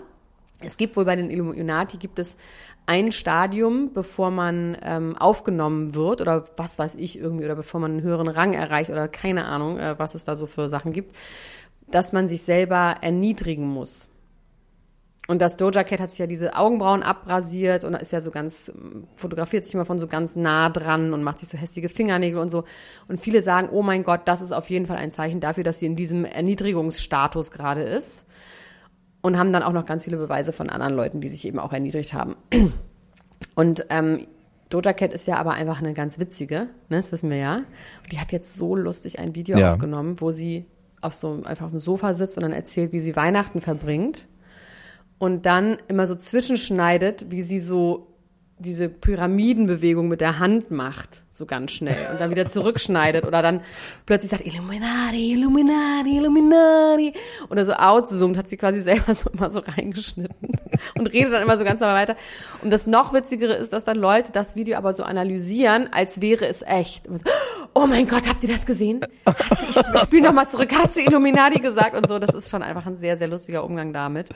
[0.59, 2.37] es gibt wohl bei den Illuminati gibt es
[2.85, 7.91] ein Stadium, bevor man ähm, aufgenommen wird oder was weiß ich irgendwie oder bevor man
[7.91, 11.15] einen höheren Rang erreicht oder keine Ahnung, äh, was es da so für Sachen gibt,
[11.87, 14.09] dass man sich selber erniedrigen muss.
[15.27, 18.71] Und das Doja Cat hat sich ja diese Augenbrauen abrasiert und ist ja so ganz,
[19.15, 22.49] fotografiert sich immer von so ganz nah dran und macht sich so hässliche Fingernägel und
[22.49, 22.63] so.
[23.07, 25.79] Und viele sagen, oh mein Gott, das ist auf jeden Fall ein Zeichen dafür, dass
[25.79, 28.25] sie in diesem Erniedrigungsstatus gerade ist.
[29.25, 31.73] Und haben dann auch noch ganz viele Beweise von anderen Leuten, die sich eben auch
[31.73, 32.35] erniedrigt haben.
[33.55, 34.27] Und ähm,
[34.69, 37.55] Doja Cat ist ja aber einfach eine ganz witzige, ne, das wissen wir ja.
[38.03, 39.71] Und die hat jetzt so lustig ein Video Ja.
[39.71, 40.65] aufgenommen, wo sie
[41.01, 44.27] auf so einfach auf dem Sofa sitzt und dann erzählt, wie sie Weihnachten verbringt
[45.17, 48.07] und dann immer so zwischenschneidet, wie sie so
[48.57, 53.59] diese Pyramidenbewegung mit der Hand macht, so ganz schnell und dann wieder zurückschneidet oder dann
[54.05, 57.13] plötzlich sagt Illuminati, Illuminati, Illuminati
[57.49, 60.49] oder so outzoomt, hat sie quasi selber so immer so reingeschnitten
[60.97, 62.15] und redet dann immer so ganz normal weiter.
[62.63, 66.47] Und das noch witzigere ist, dass dann Leute das Video aber so analysieren, als wäre
[66.47, 67.05] es echt.
[67.07, 67.19] So,
[67.73, 69.01] Oh mein Gott, habt ihr das gesehen?
[69.25, 72.19] Hat sie, ich spiele nochmal zurück, hat sie Illuminati gesagt und so.
[72.19, 74.29] Das ist schon einfach ein sehr, sehr lustiger Umgang damit.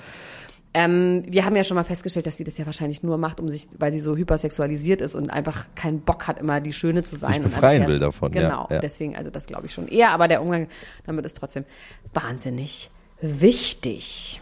[0.73, 3.49] Ähm, wir haben ja schon mal festgestellt, dass sie das ja wahrscheinlich nur macht, um
[3.49, 7.15] sich, weil sie so hypersexualisiert ist und einfach keinen Bock hat, immer die Schöne zu
[7.15, 7.43] sein.
[7.43, 8.79] und befreien will davon, ja, Genau, ja.
[8.79, 10.67] deswegen, also das glaube ich schon eher, aber der Umgang
[11.07, 11.65] damit ist trotzdem
[12.13, 14.41] wahnsinnig wichtig.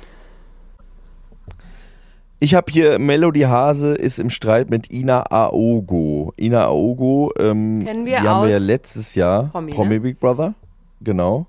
[2.40, 6.34] Ich habe hier Melody Hase ist im Streit mit Ina Aogo.
[6.40, 10.00] Ina Aogo, ähm, Kennen wir die haben wir ja letztes Jahr Promi, Promi, ne?
[10.02, 10.54] Big Brother,
[11.02, 11.48] genau.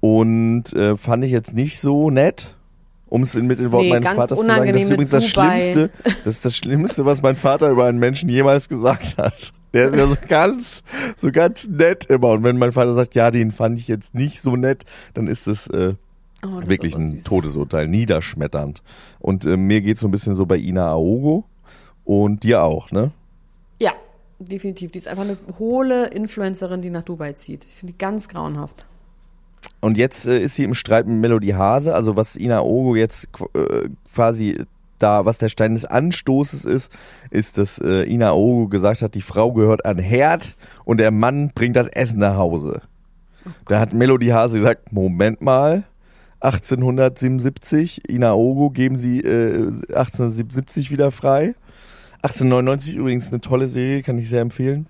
[0.00, 2.54] Und äh, fand ich jetzt nicht so nett,
[3.14, 4.72] um es mit den Worten Nee, meines Vaters zu sagen.
[4.72, 5.60] Das ist übrigens das Dubai.
[5.60, 5.90] Schlimmste.
[6.24, 9.52] Das ist das Schlimmste, was mein Vater über einen Menschen jemals gesagt hat.
[9.72, 10.82] Der ist ja so ganz,
[11.16, 12.30] so ganz nett immer.
[12.30, 14.84] Und wenn mein Vater sagt, ja, den fand ich jetzt nicht so nett,
[15.14, 15.94] dann ist es äh,
[16.44, 17.24] Oh, das wirklich ein süß.
[17.24, 18.82] Todesurteil, niederschmetternd.
[19.20, 21.44] Und äh, mir geht's so ein bisschen so bei Ina Aogo
[22.02, 23.12] und dir auch, ne?
[23.78, 23.92] Ja,
[24.40, 24.90] definitiv.
[24.90, 27.64] Die ist einfach eine hohle Influencerin, die nach Dubai zieht.
[27.64, 28.86] Ich finde die ganz grauenhaft.
[29.80, 33.28] Und jetzt äh, ist sie im Streit mit Melody Hase, also was Ina Aogo jetzt
[33.54, 34.64] äh, quasi
[34.98, 36.92] da, was der Stein des Anstoßes ist,
[37.30, 41.50] ist, dass äh, Ina Aogo gesagt hat, die Frau gehört an Herd und der Mann
[41.54, 42.80] bringt das Essen nach Hause.
[43.66, 45.84] da hat Melody Hase gesagt, Moment mal,
[46.40, 51.54] 1877, Ina Aogo geben sie äh, 1877 wieder frei.
[52.22, 54.86] 1899 übrigens eine tolle Serie, kann ich sehr empfehlen.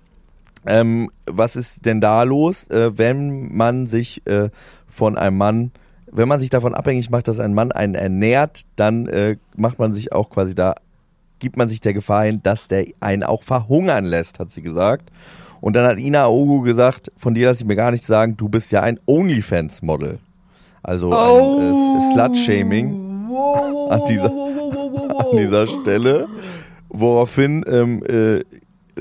[0.67, 4.49] Ähm, was ist denn da los, äh, wenn man sich äh,
[4.87, 5.71] von einem Mann,
[6.11, 9.93] wenn man sich davon abhängig macht, dass ein Mann einen ernährt, dann äh, macht man
[9.93, 10.75] sich auch quasi da,
[11.39, 15.11] gibt man sich der Gefahr hin, dass der einen auch verhungern lässt, hat sie gesagt.
[15.61, 18.49] Und dann hat Ina Ogu gesagt, von dir lasse ich mir gar nichts sagen, du
[18.49, 20.19] bist ja ein OnlyFans-Model.
[20.83, 21.59] Also Oh.
[21.59, 23.01] ein äh, Slut-Shaming
[23.89, 26.27] an dieser, an dieser Stelle,
[26.89, 28.41] woraufhin ähm, äh,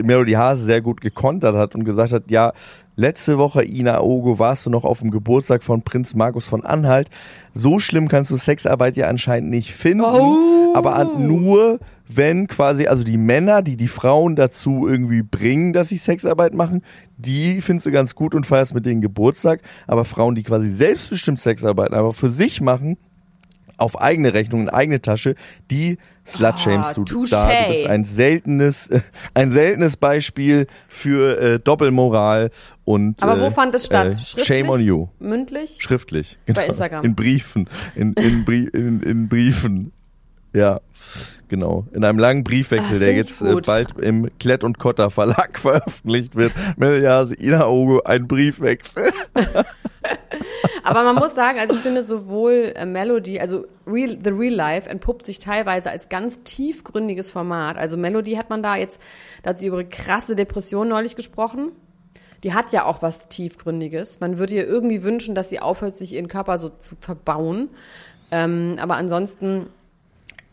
[0.02, 2.52] Melody Hase sehr gut gekontert hat und gesagt hat, ja,
[2.96, 7.10] letzte Woche, Ina Ogo, warst du noch auf dem Geburtstag von Prinz Markus von Anhalt.
[7.52, 10.74] So schlimm kannst du Sexarbeit ja anscheinend nicht finden, Oh.
[10.74, 15.96] aber nur wenn quasi, also die Männer, die die Frauen dazu irgendwie bringen, dass sie
[15.96, 16.82] Sexarbeit machen,
[17.16, 21.40] die findest du ganz gut und feierst mit denen Geburtstag, aber Frauen, die quasi selbstbestimmt
[21.40, 22.98] Sexarbeit einfach für sich machen,
[23.76, 25.34] auf eigene Rechnung, in eigene Tasche,
[25.70, 27.30] die slutshamest Ah, du touché.
[27.30, 27.62] da.
[27.66, 28.90] Du bist ein seltenes,
[29.34, 32.50] ein seltenes Beispiel für äh, Doppelmoral
[32.84, 34.06] und Aber wo äh, fand es statt?
[34.08, 34.46] äh, Schriftlich?
[34.46, 35.08] Shame on you.
[35.18, 35.76] Mündlich?
[35.80, 36.38] Schriftlich.
[36.46, 36.60] Genau.
[36.62, 37.04] Instagram.
[37.04, 37.68] In Briefen.
[37.94, 39.92] In, in, Brie in, in Briefen.
[40.54, 40.80] Ja,
[41.48, 41.86] genau.
[41.92, 43.66] In einem langen Briefwechsel, Ah, der jetzt äh, gut.
[43.66, 46.52] bald im Klett und Kotter Verlag veröffentlicht wird.
[46.78, 49.10] Ja, Ina Ogo, ein Briefwechsel.
[50.84, 54.88] Aber man muss sagen, also ich finde sowohl äh, Melody, also Real, The Real Life
[54.88, 57.76] entpuppt sich teilweise als ganz tiefgründiges Format.
[57.76, 59.00] Also Melody hat man da jetzt,
[59.42, 61.72] da hat sie über krasse Depression neulich gesprochen.
[62.44, 64.20] Die hat ja auch was tiefgründiges.
[64.20, 67.70] Man würde ihr irgendwie wünschen, dass sie aufhört, sich ihren Körper so zu verbauen.
[68.30, 69.68] Ähm, aber ansonsten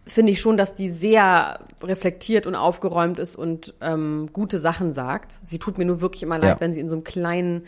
[0.07, 5.31] finde ich schon, dass die sehr reflektiert und aufgeräumt ist und ähm, gute Sachen sagt.
[5.43, 6.59] Sie tut mir nur wirklich immer leid, Ja.
[6.59, 7.63] wenn sie in so einem kleinen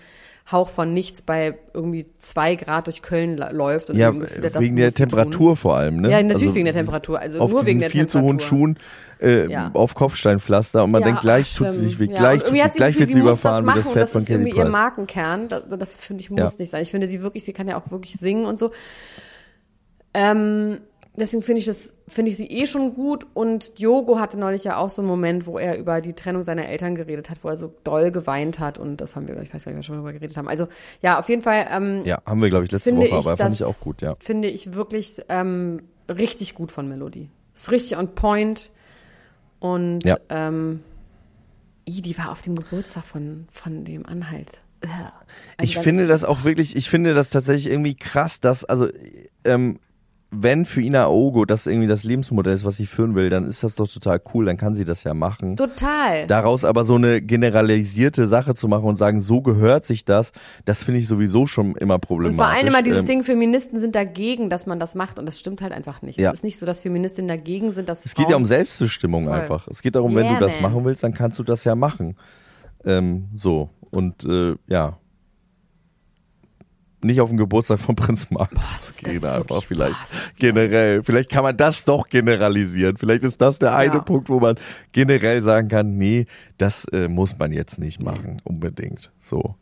[0.51, 3.89] Hauch von nichts bei irgendwie zwei Grad durch Köln läuft.
[3.91, 5.07] Und Ja, das das wegen der sie tun.
[5.09, 6.09] Temperatur vor allem, ne?
[6.09, 7.19] Ja, natürlich Also wegen der Temperatur.
[7.19, 8.29] Also auf nur wegen der viel zu Temperatur.
[8.29, 8.79] hohen Schuhen
[9.21, 9.71] äh, Ja.
[9.73, 12.69] auf Kopfsteinpflaster und man Ja, denkt, gleich ach, tut sie sich weh, gleich, tut sie,
[12.75, 14.65] gleich das wird sie überfahren wie machen das Pferd das von ist Kelly irgendwie ihr.
[14.65, 15.47] Markenkern.
[15.47, 16.81] Das, das finde ich muss nicht sein.
[16.81, 18.71] Ich finde sie wirklich, sie kann ja auch wirklich singen und so.
[20.13, 20.79] Ähm,
[21.15, 23.25] deswegen finde ich das, finde ich sie eh schon gut.
[23.33, 26.67] Und Diogo hatte neulich ja auch so einen Moment, wo er über die Trennung seiner
[26.67, 28.77] Eltern geredet hat, wo er so doll geweint hat.
[28.77, 30.47] Und das haben wir, ich weiß gar nicht, wir schon darüber geredet haben.
[30.47, 30.67] Also
[31.01, 33.39] ja, auf jeden Fall ähm, Ja, haben wir, glaube ich, letzte Woche, ich aber fand
[33.39, 34.15] das- ich auch gut, ja.
[34.19, 37.29] finde ich wirklich ähm, richtig gut von Melody.
[37.53, 38.71] Ist richtig on point.
[39.59, 40.17] Und Ja.
[40.29, 40.81] ähm,
[41.87, 44.61] i, die war auf dem Geburtstag von, von dem Anhalt.
[44.81, 44.91] Also
[45.61, 48.89] ich finde das auch wirklich, ich finde das tatsächlich irgendwie krass, dass, also,
[49.45, 49.79] ähm,
[50.35, 53.63] wenn für Ina Ogo das irgendwie das Lebensmodell ist, was sie führen will, dann ist
[53.63, 55.55] das doch total cool, dann kann sie das ja machen.
[55.55, 56.27] Total.
[56.27, 60.31] Daraus aber so eine generalisierte Sache zu machen und sagen, so gehört sich das,
[60.65, 62.37] das finde ich sowieso schon immer und problematisch.
[62.37, 65.19] vor allem immer dieses Ähm, Ding, Feministen sind dagegen, dass man das macht.
[65.19, 66.19] Und das stimmt halt einfach nicht.
[66.19, 66.29] Ja.
[66.31, 69.25] Es ist nicht so, dass Feministinnen dagegen sind, dass Es geht ja um Frauen- Selbstbestimmung
[69.25, 69.33] Voll.
[69.33, 69.67] einfach.
[69.67, 70.71] Es geht darum, wenn Yeah, du das man.
[70.71, 72.15] machen willst, dann kannst du das ja machen.
[72.85, 73.69] Ähm, so.
[73.91, 74.97] Und äh, ja.
[77.03, 79.95] Nicht auf den Geburtstag von Prinz Markus das gehen ist einfach vielleicht.
[80.03, 81.03] ist generell.
[81.03, 82.97] Vielleicht kann man das doch generalisieren.
[82.97, 83.99] Vielleicht ist das der eine Ja.
[84.01, 84.55] Punkt, wo man
[84.91, 86.25] generell sagen kann, nee,
[86.57, 89.11] das äh, muss man jetzt nicht machen, unbedingt.
[89.19, 89.55] So.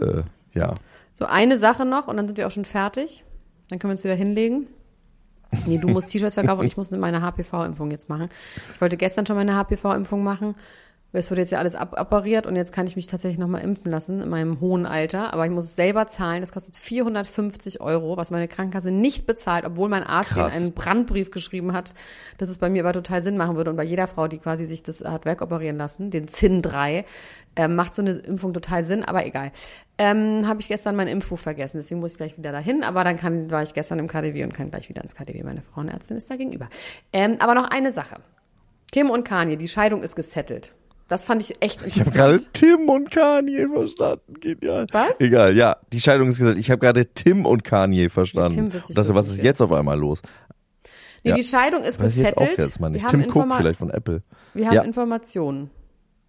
[0.00, 0.22] Äh,
[0.54, 0.74] ja.
[1.14, 3.24] So, eine Sache noch und dann sind wir auch schon fertig.
[3.68, 4.66] Dann können wir uns wieder hinlegen.
[5.66, 8.28] Nee, du musst T-Shirts verkaufen und ich muss meine HPV-Impfung jetzt machen.
[8.74, 10.54] Ich wollte gestern schon meine HPV-Impfung machen.
[11.14, 13.90] Es wird jetzt ja alles ab appariert und jetzt kann ich mich tatsächlich nochmal impfen
[13.90, 15.34] lassen in meinem hohen Alter.
[15.34, 16.40] Aber ich muss es selber zahlen.
[16.40, 20.56] Das kostet 450 Euro, was meine Krankenkasse nicht bezahlt, obwohl mein Arzt Krass.
[20.56, 21.92] in einen Brandbrief geschrieben hat,
[22.38, 23.70] dass es bei mir aber total Sinn machen würde.
[23.70, 27.04] Und bei jeder Frau, die quasi sich das hat wegoperieren lassen, den ZIN 3,
[27.56, 29.52] ähm, macht so eine Impfung total Sinn, aber egal.
[29.98, 32.84] Ähm, Habe ich gestern mein Impfbuch vergessen, deswegen muss ich gleich wieder dahin.
[32.84, 35.42] Aber dann kann, war ich gestern im KDW und kann gleich wieder ins KDW.
[35.42, 36.70] Meine Frauenärztin ist da gegenüber.
[37.12, 38.16] Ähm, aber noch eine Sache.
[38.90, 40.72] Kim und Kanye, die Scheidung ist gesettelt.
[41.12, 42.14] Das fand ich echt Ich habe interessant.
[42.14, 44.34] gerade Tim und Kanye verstanden.
[44.40, 44.86] Genial.
[44.92, 45.20] Was?
[45.20, 45.76] Egal, ja.
[45.92, 46.56] Die Scheidung ist gesagt.
[46.58, 48.70] Ich habe gerade Tim und Kanye verstanden.
[48.70, 50.22] Tim ich und dachte, was ist jetzt auf einmal los?
[51.22, 51.36] nee, ja.
[51.36, 52.58] die Scheidung ist Weiß ich jetzt gesettelt.
[52.58, 53.06] auch jetzt mal nicht.
[53.08, 54.22] Tim Cook vielleicht von Apple.
[54.54, 54.82] Wir haben Ja.
[54.84, 55.68] Informationen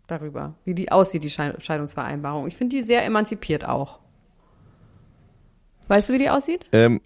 [0.07, 2.45] darüber, wie die aussieht, die Schei- Scheidungsvereinbarung.
[2.47, 3.99] Ich finde die sehr emanzipiert auch.
[5.87, 6.65] Weißt du, wie die aussieht?
[6.73, 6.99] Ähm,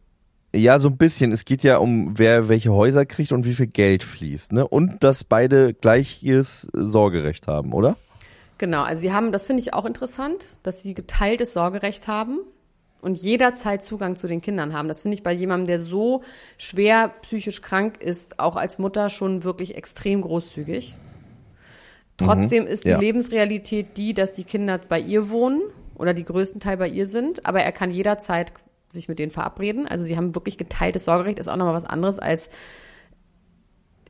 [0.56, 1.32] ja, so ein bisschen.
[1.32, 4.54] Es geht ja um, wer welche Häuser kriegt und wie viel Geld fließt.
[4.54, 4.68] Ne?
[4.68, 7.98] Und dass beide gleiches Sorgerecht haben, oder?
[8.58, 12.40] Genau, also sie haben, das finde ich auch interessant, dass sie geteiltes Sorgerecht haben
[13.02, 14.88] und jederzeit Zugang zu den Kindern haben.
[14.88, 16.24] Das finde ich bei jemandem, der so
[16.58, 20.96] schwer psychisch krank ist, auch als Mutter schon wirklich extrem großzügig.
[22.18, 23.00] Trotzdem ist die ja.
[23.00, 25.62] Lebensrealität die, dass die Kinder bei ihr wohnen
[25.94, 28.54] oder die größten Teil bei ihr sind, aber er kann jederzeit
[28.90, 29.88] sich mit denen verabreden.
[29.88, 32.50] Also sie haben wirklich geteiltes Sorgerecht, ist auch nochmal was anderes als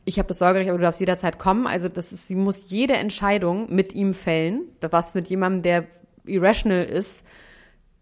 [0.08, 1.68] ich habe das Sorgerecht, aber du darfst jederzeit kommen.
[1.68, 5.84] Also das ist, sie muss jede Entscheidung mit ihm fällen, was mit jemandem, der
[6.26, 7.26] irrational ist,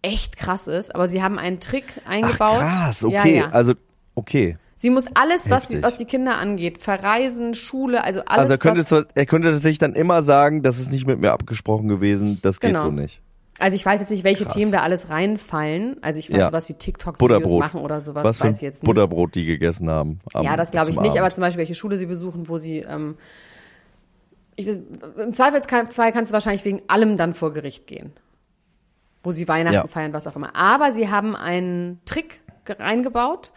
[0.03, 0.93] echt krass ist.
[0.93, 2.59] Aber sie haben einen Trick eingebaut.
[2.61, 3.37] Ach, krass, okay.
[3.37, 3.49] Ja, ja.
[3.49, 3.73] Also,
[4.13, 4.57] okay.
[4.75, 5.83] Sie muss alles, was, Heftig.
[5.83, 9.79] was die Kinder angeht, verreisen, Schule, also alles, Also er könnte, was, er könnte sich
[9.79, 12.83] dann immer sagen, das ist nicht mit mir abgesprochen gewesen, das geht Genau.
[12.83, 13.21] so nicht.
[13.59, 14.53] Also ich weiß jetzt nicht, welche Krass.
[14.53, 15.97] Themen da alles reinfallen.
[16.01, 16.51] Also ich weiß Ja.
[16.51, 18.85] was wie TikTok-Videos machen oder sowas, Was weiß ich jetzt nicht.
[18.87, 20.19] Butterbrot die gegessen haben.
[20.33, 21.35] Ja, das glaube ich nicht, aber Abend.
[21.35, 23.15] zum Beispiel, welche Schule sie besuchen, wo sie, ähm,
[24.57, 28.13] ich, im Zweifelsfall kannst du wahrscheinlich wegen allem dann vor Gericht gehen.
[29.23, 29.87] Wo sie Weihnachten Ja.
[29.87, 30.55] feiern, was auch immer.
[30.55, 33.51] Aber sie haben einen Trick ge- reingebaut,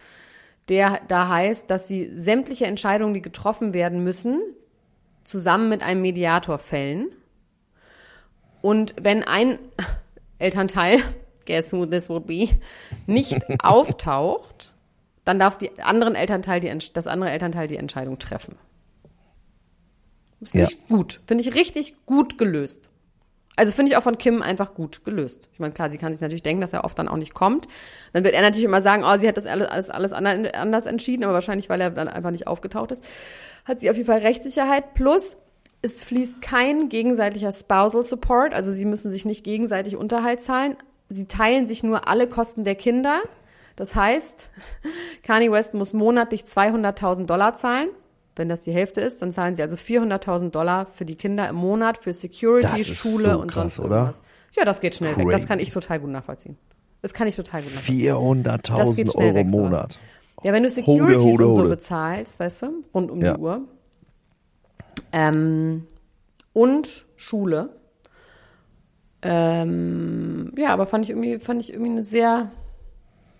[0.67, 4.41] der da heißt, dass sie sämtliche Entscheidungen, die getroffen werden müssen,
[5.23, 7.09] zusammen mit einem Mediator fällen.
[8.61, 9.59] Und wenn ein
[10.37, 10.99] Elternteil,
[11.45, 12.49] guess who this would be,
[13.07, 14.73] nicht auftaucht,
[15.25, 18.55] dann darf die anderen Elternteil die, das andere Elternteil die Entscheidung treffen.
[20.39, 20.71] Das finde Ja.
[20.71, 21.19] ich gut.
[21.27, 22.89] Finde ich richtig gut gelöst.
[23.55, 25.49] Also finde ich auch von Kim einfach gut gelöst.
[25.51, 27.67] Ich meine, klar, sie kann sich natürlich denken, dass er oft dann auch nicht kommt.
[28.13, 30.85] Dann wird er natürlich immer sagen, oh, sie hat das alles, alles, alles ander- anders
[30.85, 33.03] entschieden, aber wahrscheinlich, weil er dann einfach nicht aufgetaucht ist,
[33.65, 34.93] hat sie auf jeden Fall Rechtssicherheit.
[34.93, 35.35] Plus,
[35.81, 40.75] es fließt kein gegenseitiger Spousal Support, also sie müssen sich nicht gegenseitig Unterhalt zahlen.
[41.09, 43.21] Sie teilen sich nur alle Kosten der Kinder.
[43.75, 44.49] Das heißt,
[45.23, 47.89] Kanye West muss monatlich 200.000 Dollar zahlen.
[48.35, 51.55] Wenn das die Hälfte ist, dann zahlen sie also 400.000 Dollar für die Kinder im
[51.55, 53.95] Monat, für Security, Schule so und krass, sonst oder?
[53.97, 54.21] irgendwas.
[54.55, 55.25] Ja, das geht schnell weg.
[55.25, 55.47] Das Crazy.
[55.47, 56.57] kann ich total gut nachvollziehen.
[57.01, 58.05] Das kann ich total gut nachvollziehen.
[58.77, 59.47] Das geht 400.000 schnell Euro im.
[59.51, 59.99] Monat.
[60.43, 61.69] Ja, wenn du Securities hode, und so hode.
[61.69, 63.33] bezahlst, weißt du, rund um Ja.
[63.33, 63.61] die Uhr.
[65.11, 65.87] Ähm,
[66.53, 67.69] und Schule.
[69.21, 72.51] Ähm, ja, aber fand ich irgendwie, fand ich irgendwie eine sehr,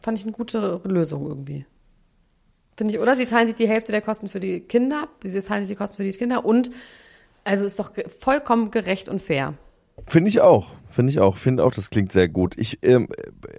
[0.02, 1.66] fand ich eine gute Lösung irgendwie.
[2.76, 3.16] Finde ich, oder?
[3.16, 5.98] Sie teilen sich die Hälfte der Kosten für die Kinder, sie teilen sich die Kosten
[5.98, 6.72] für die Kinder und
[7.44, 9.54] also ist doch vollkommen gerecht und fair.
[10.08, 10.68] Finde ich auch.
[10.90, 11.38] Finde ich auch.
[11.38, 12.56] Finde auch, das klingt sehr gut.
[12.58, 13.08] Ich, ähm,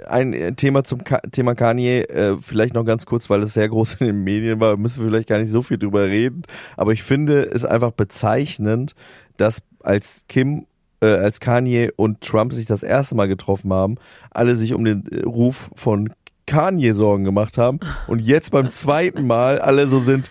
[0.06, 3.94] ein Thema zum Ka Thema Kanye, äh, vielleicht noch ganz kurz, weil es sehr groß
[4.00, 6.42] in den Medien war, müssen wir vielleicht gar nicht so viel drüber reden.
[6.76, 8.94] Aber ich finde es einfach bezeichnend,
[9.36, 10.66] dass als Kim,
[11.00, 13.94] äh, als Kanye und Trump sich das erste Mal getroffen haben,
[14.30, 16.12] alle sich um den äh, Ruf von
[16.46, 17.78] Kanye Sorgen gemacht haben
[18.08, 20.30] und jetzt beim zweiten Mal alle so sind,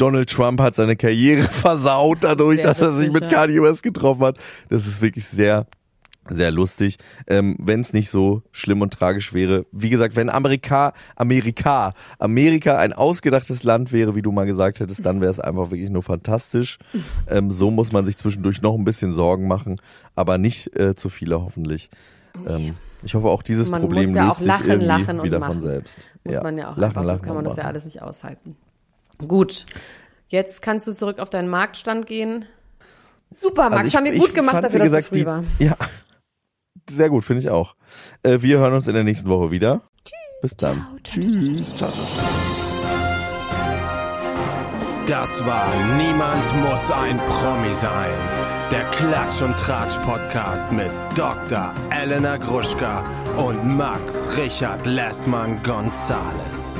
[0.00, 3.30] Donald Trump hat seine Karriere versaut dadurch, Sehr dass er sich mit ja.
[3.30, 4.38] Kanye West getroffen hat.
[4.68, 5.66] Das ist wirklich sehr,
[6.28, 6.96] sehr lustig.
[7.26, 9.66] Ähm, wenn es nicht so schlimm und tragisch wäre.
[9.72, 15.04] Wie gesagt, wenn Amerika, Amerika, Amerika ein ausgedachtes Land wäre, wie du mal gesagt hättest,
[15.04, 16.78] dann wäre es einfach wirklich nur fantastisch.
[17.28, 19.76] Ähm, so muss man sich zwischendurch noch ein bisschen Sorgen machen,
[20.14, 21.90] aber nicht äh, zu viele hoffentlich.
[22.46, 25.18] Ähm, ich hoffe auch dieses Man Problem muss ja löst auch sich lachen, irgendwie lachen
[25.18, 25.62] und wieder von machen.
[25.62, 26.08] selbst.
[26.24, 28.56] Muss man ja auch lachen, einfach, sonst lachen kann man das ja alles nicht aushalten.
[29.26, 29.66] Gut,
[30.28, 32.46] jetzt kannst du zurück auf deinen Marktstand gehen.
[33.32, 35.18] Super, Max, Also ich- haben wir gut gemacht fand, dafür, wie dass gesagt, es früh
[35.20, 35.44] die, war.
[35.58, 35.76] Ja,
[36.90, 37.76] sehr gut, finde ich auch.
[38.22, 39.82] Äh, wir hören uns in der nächsten Woche wieder.
[40.42, 40.86] Bis dann.
[41.04, 41.74] Tschüss.
[41.74, 42.04] Ciao, ciao.
[45.06, 45.66] Das war
[45.96, 48.10] Niemand muss ein Promi sein.
[48.70, 51.74] Der Klatsch und Tratsch Podcast mit Dr.
[51.90, 53.02] Elena Gruschka
[53.36, 56.78] und Max Richard Lessmann Gonzales.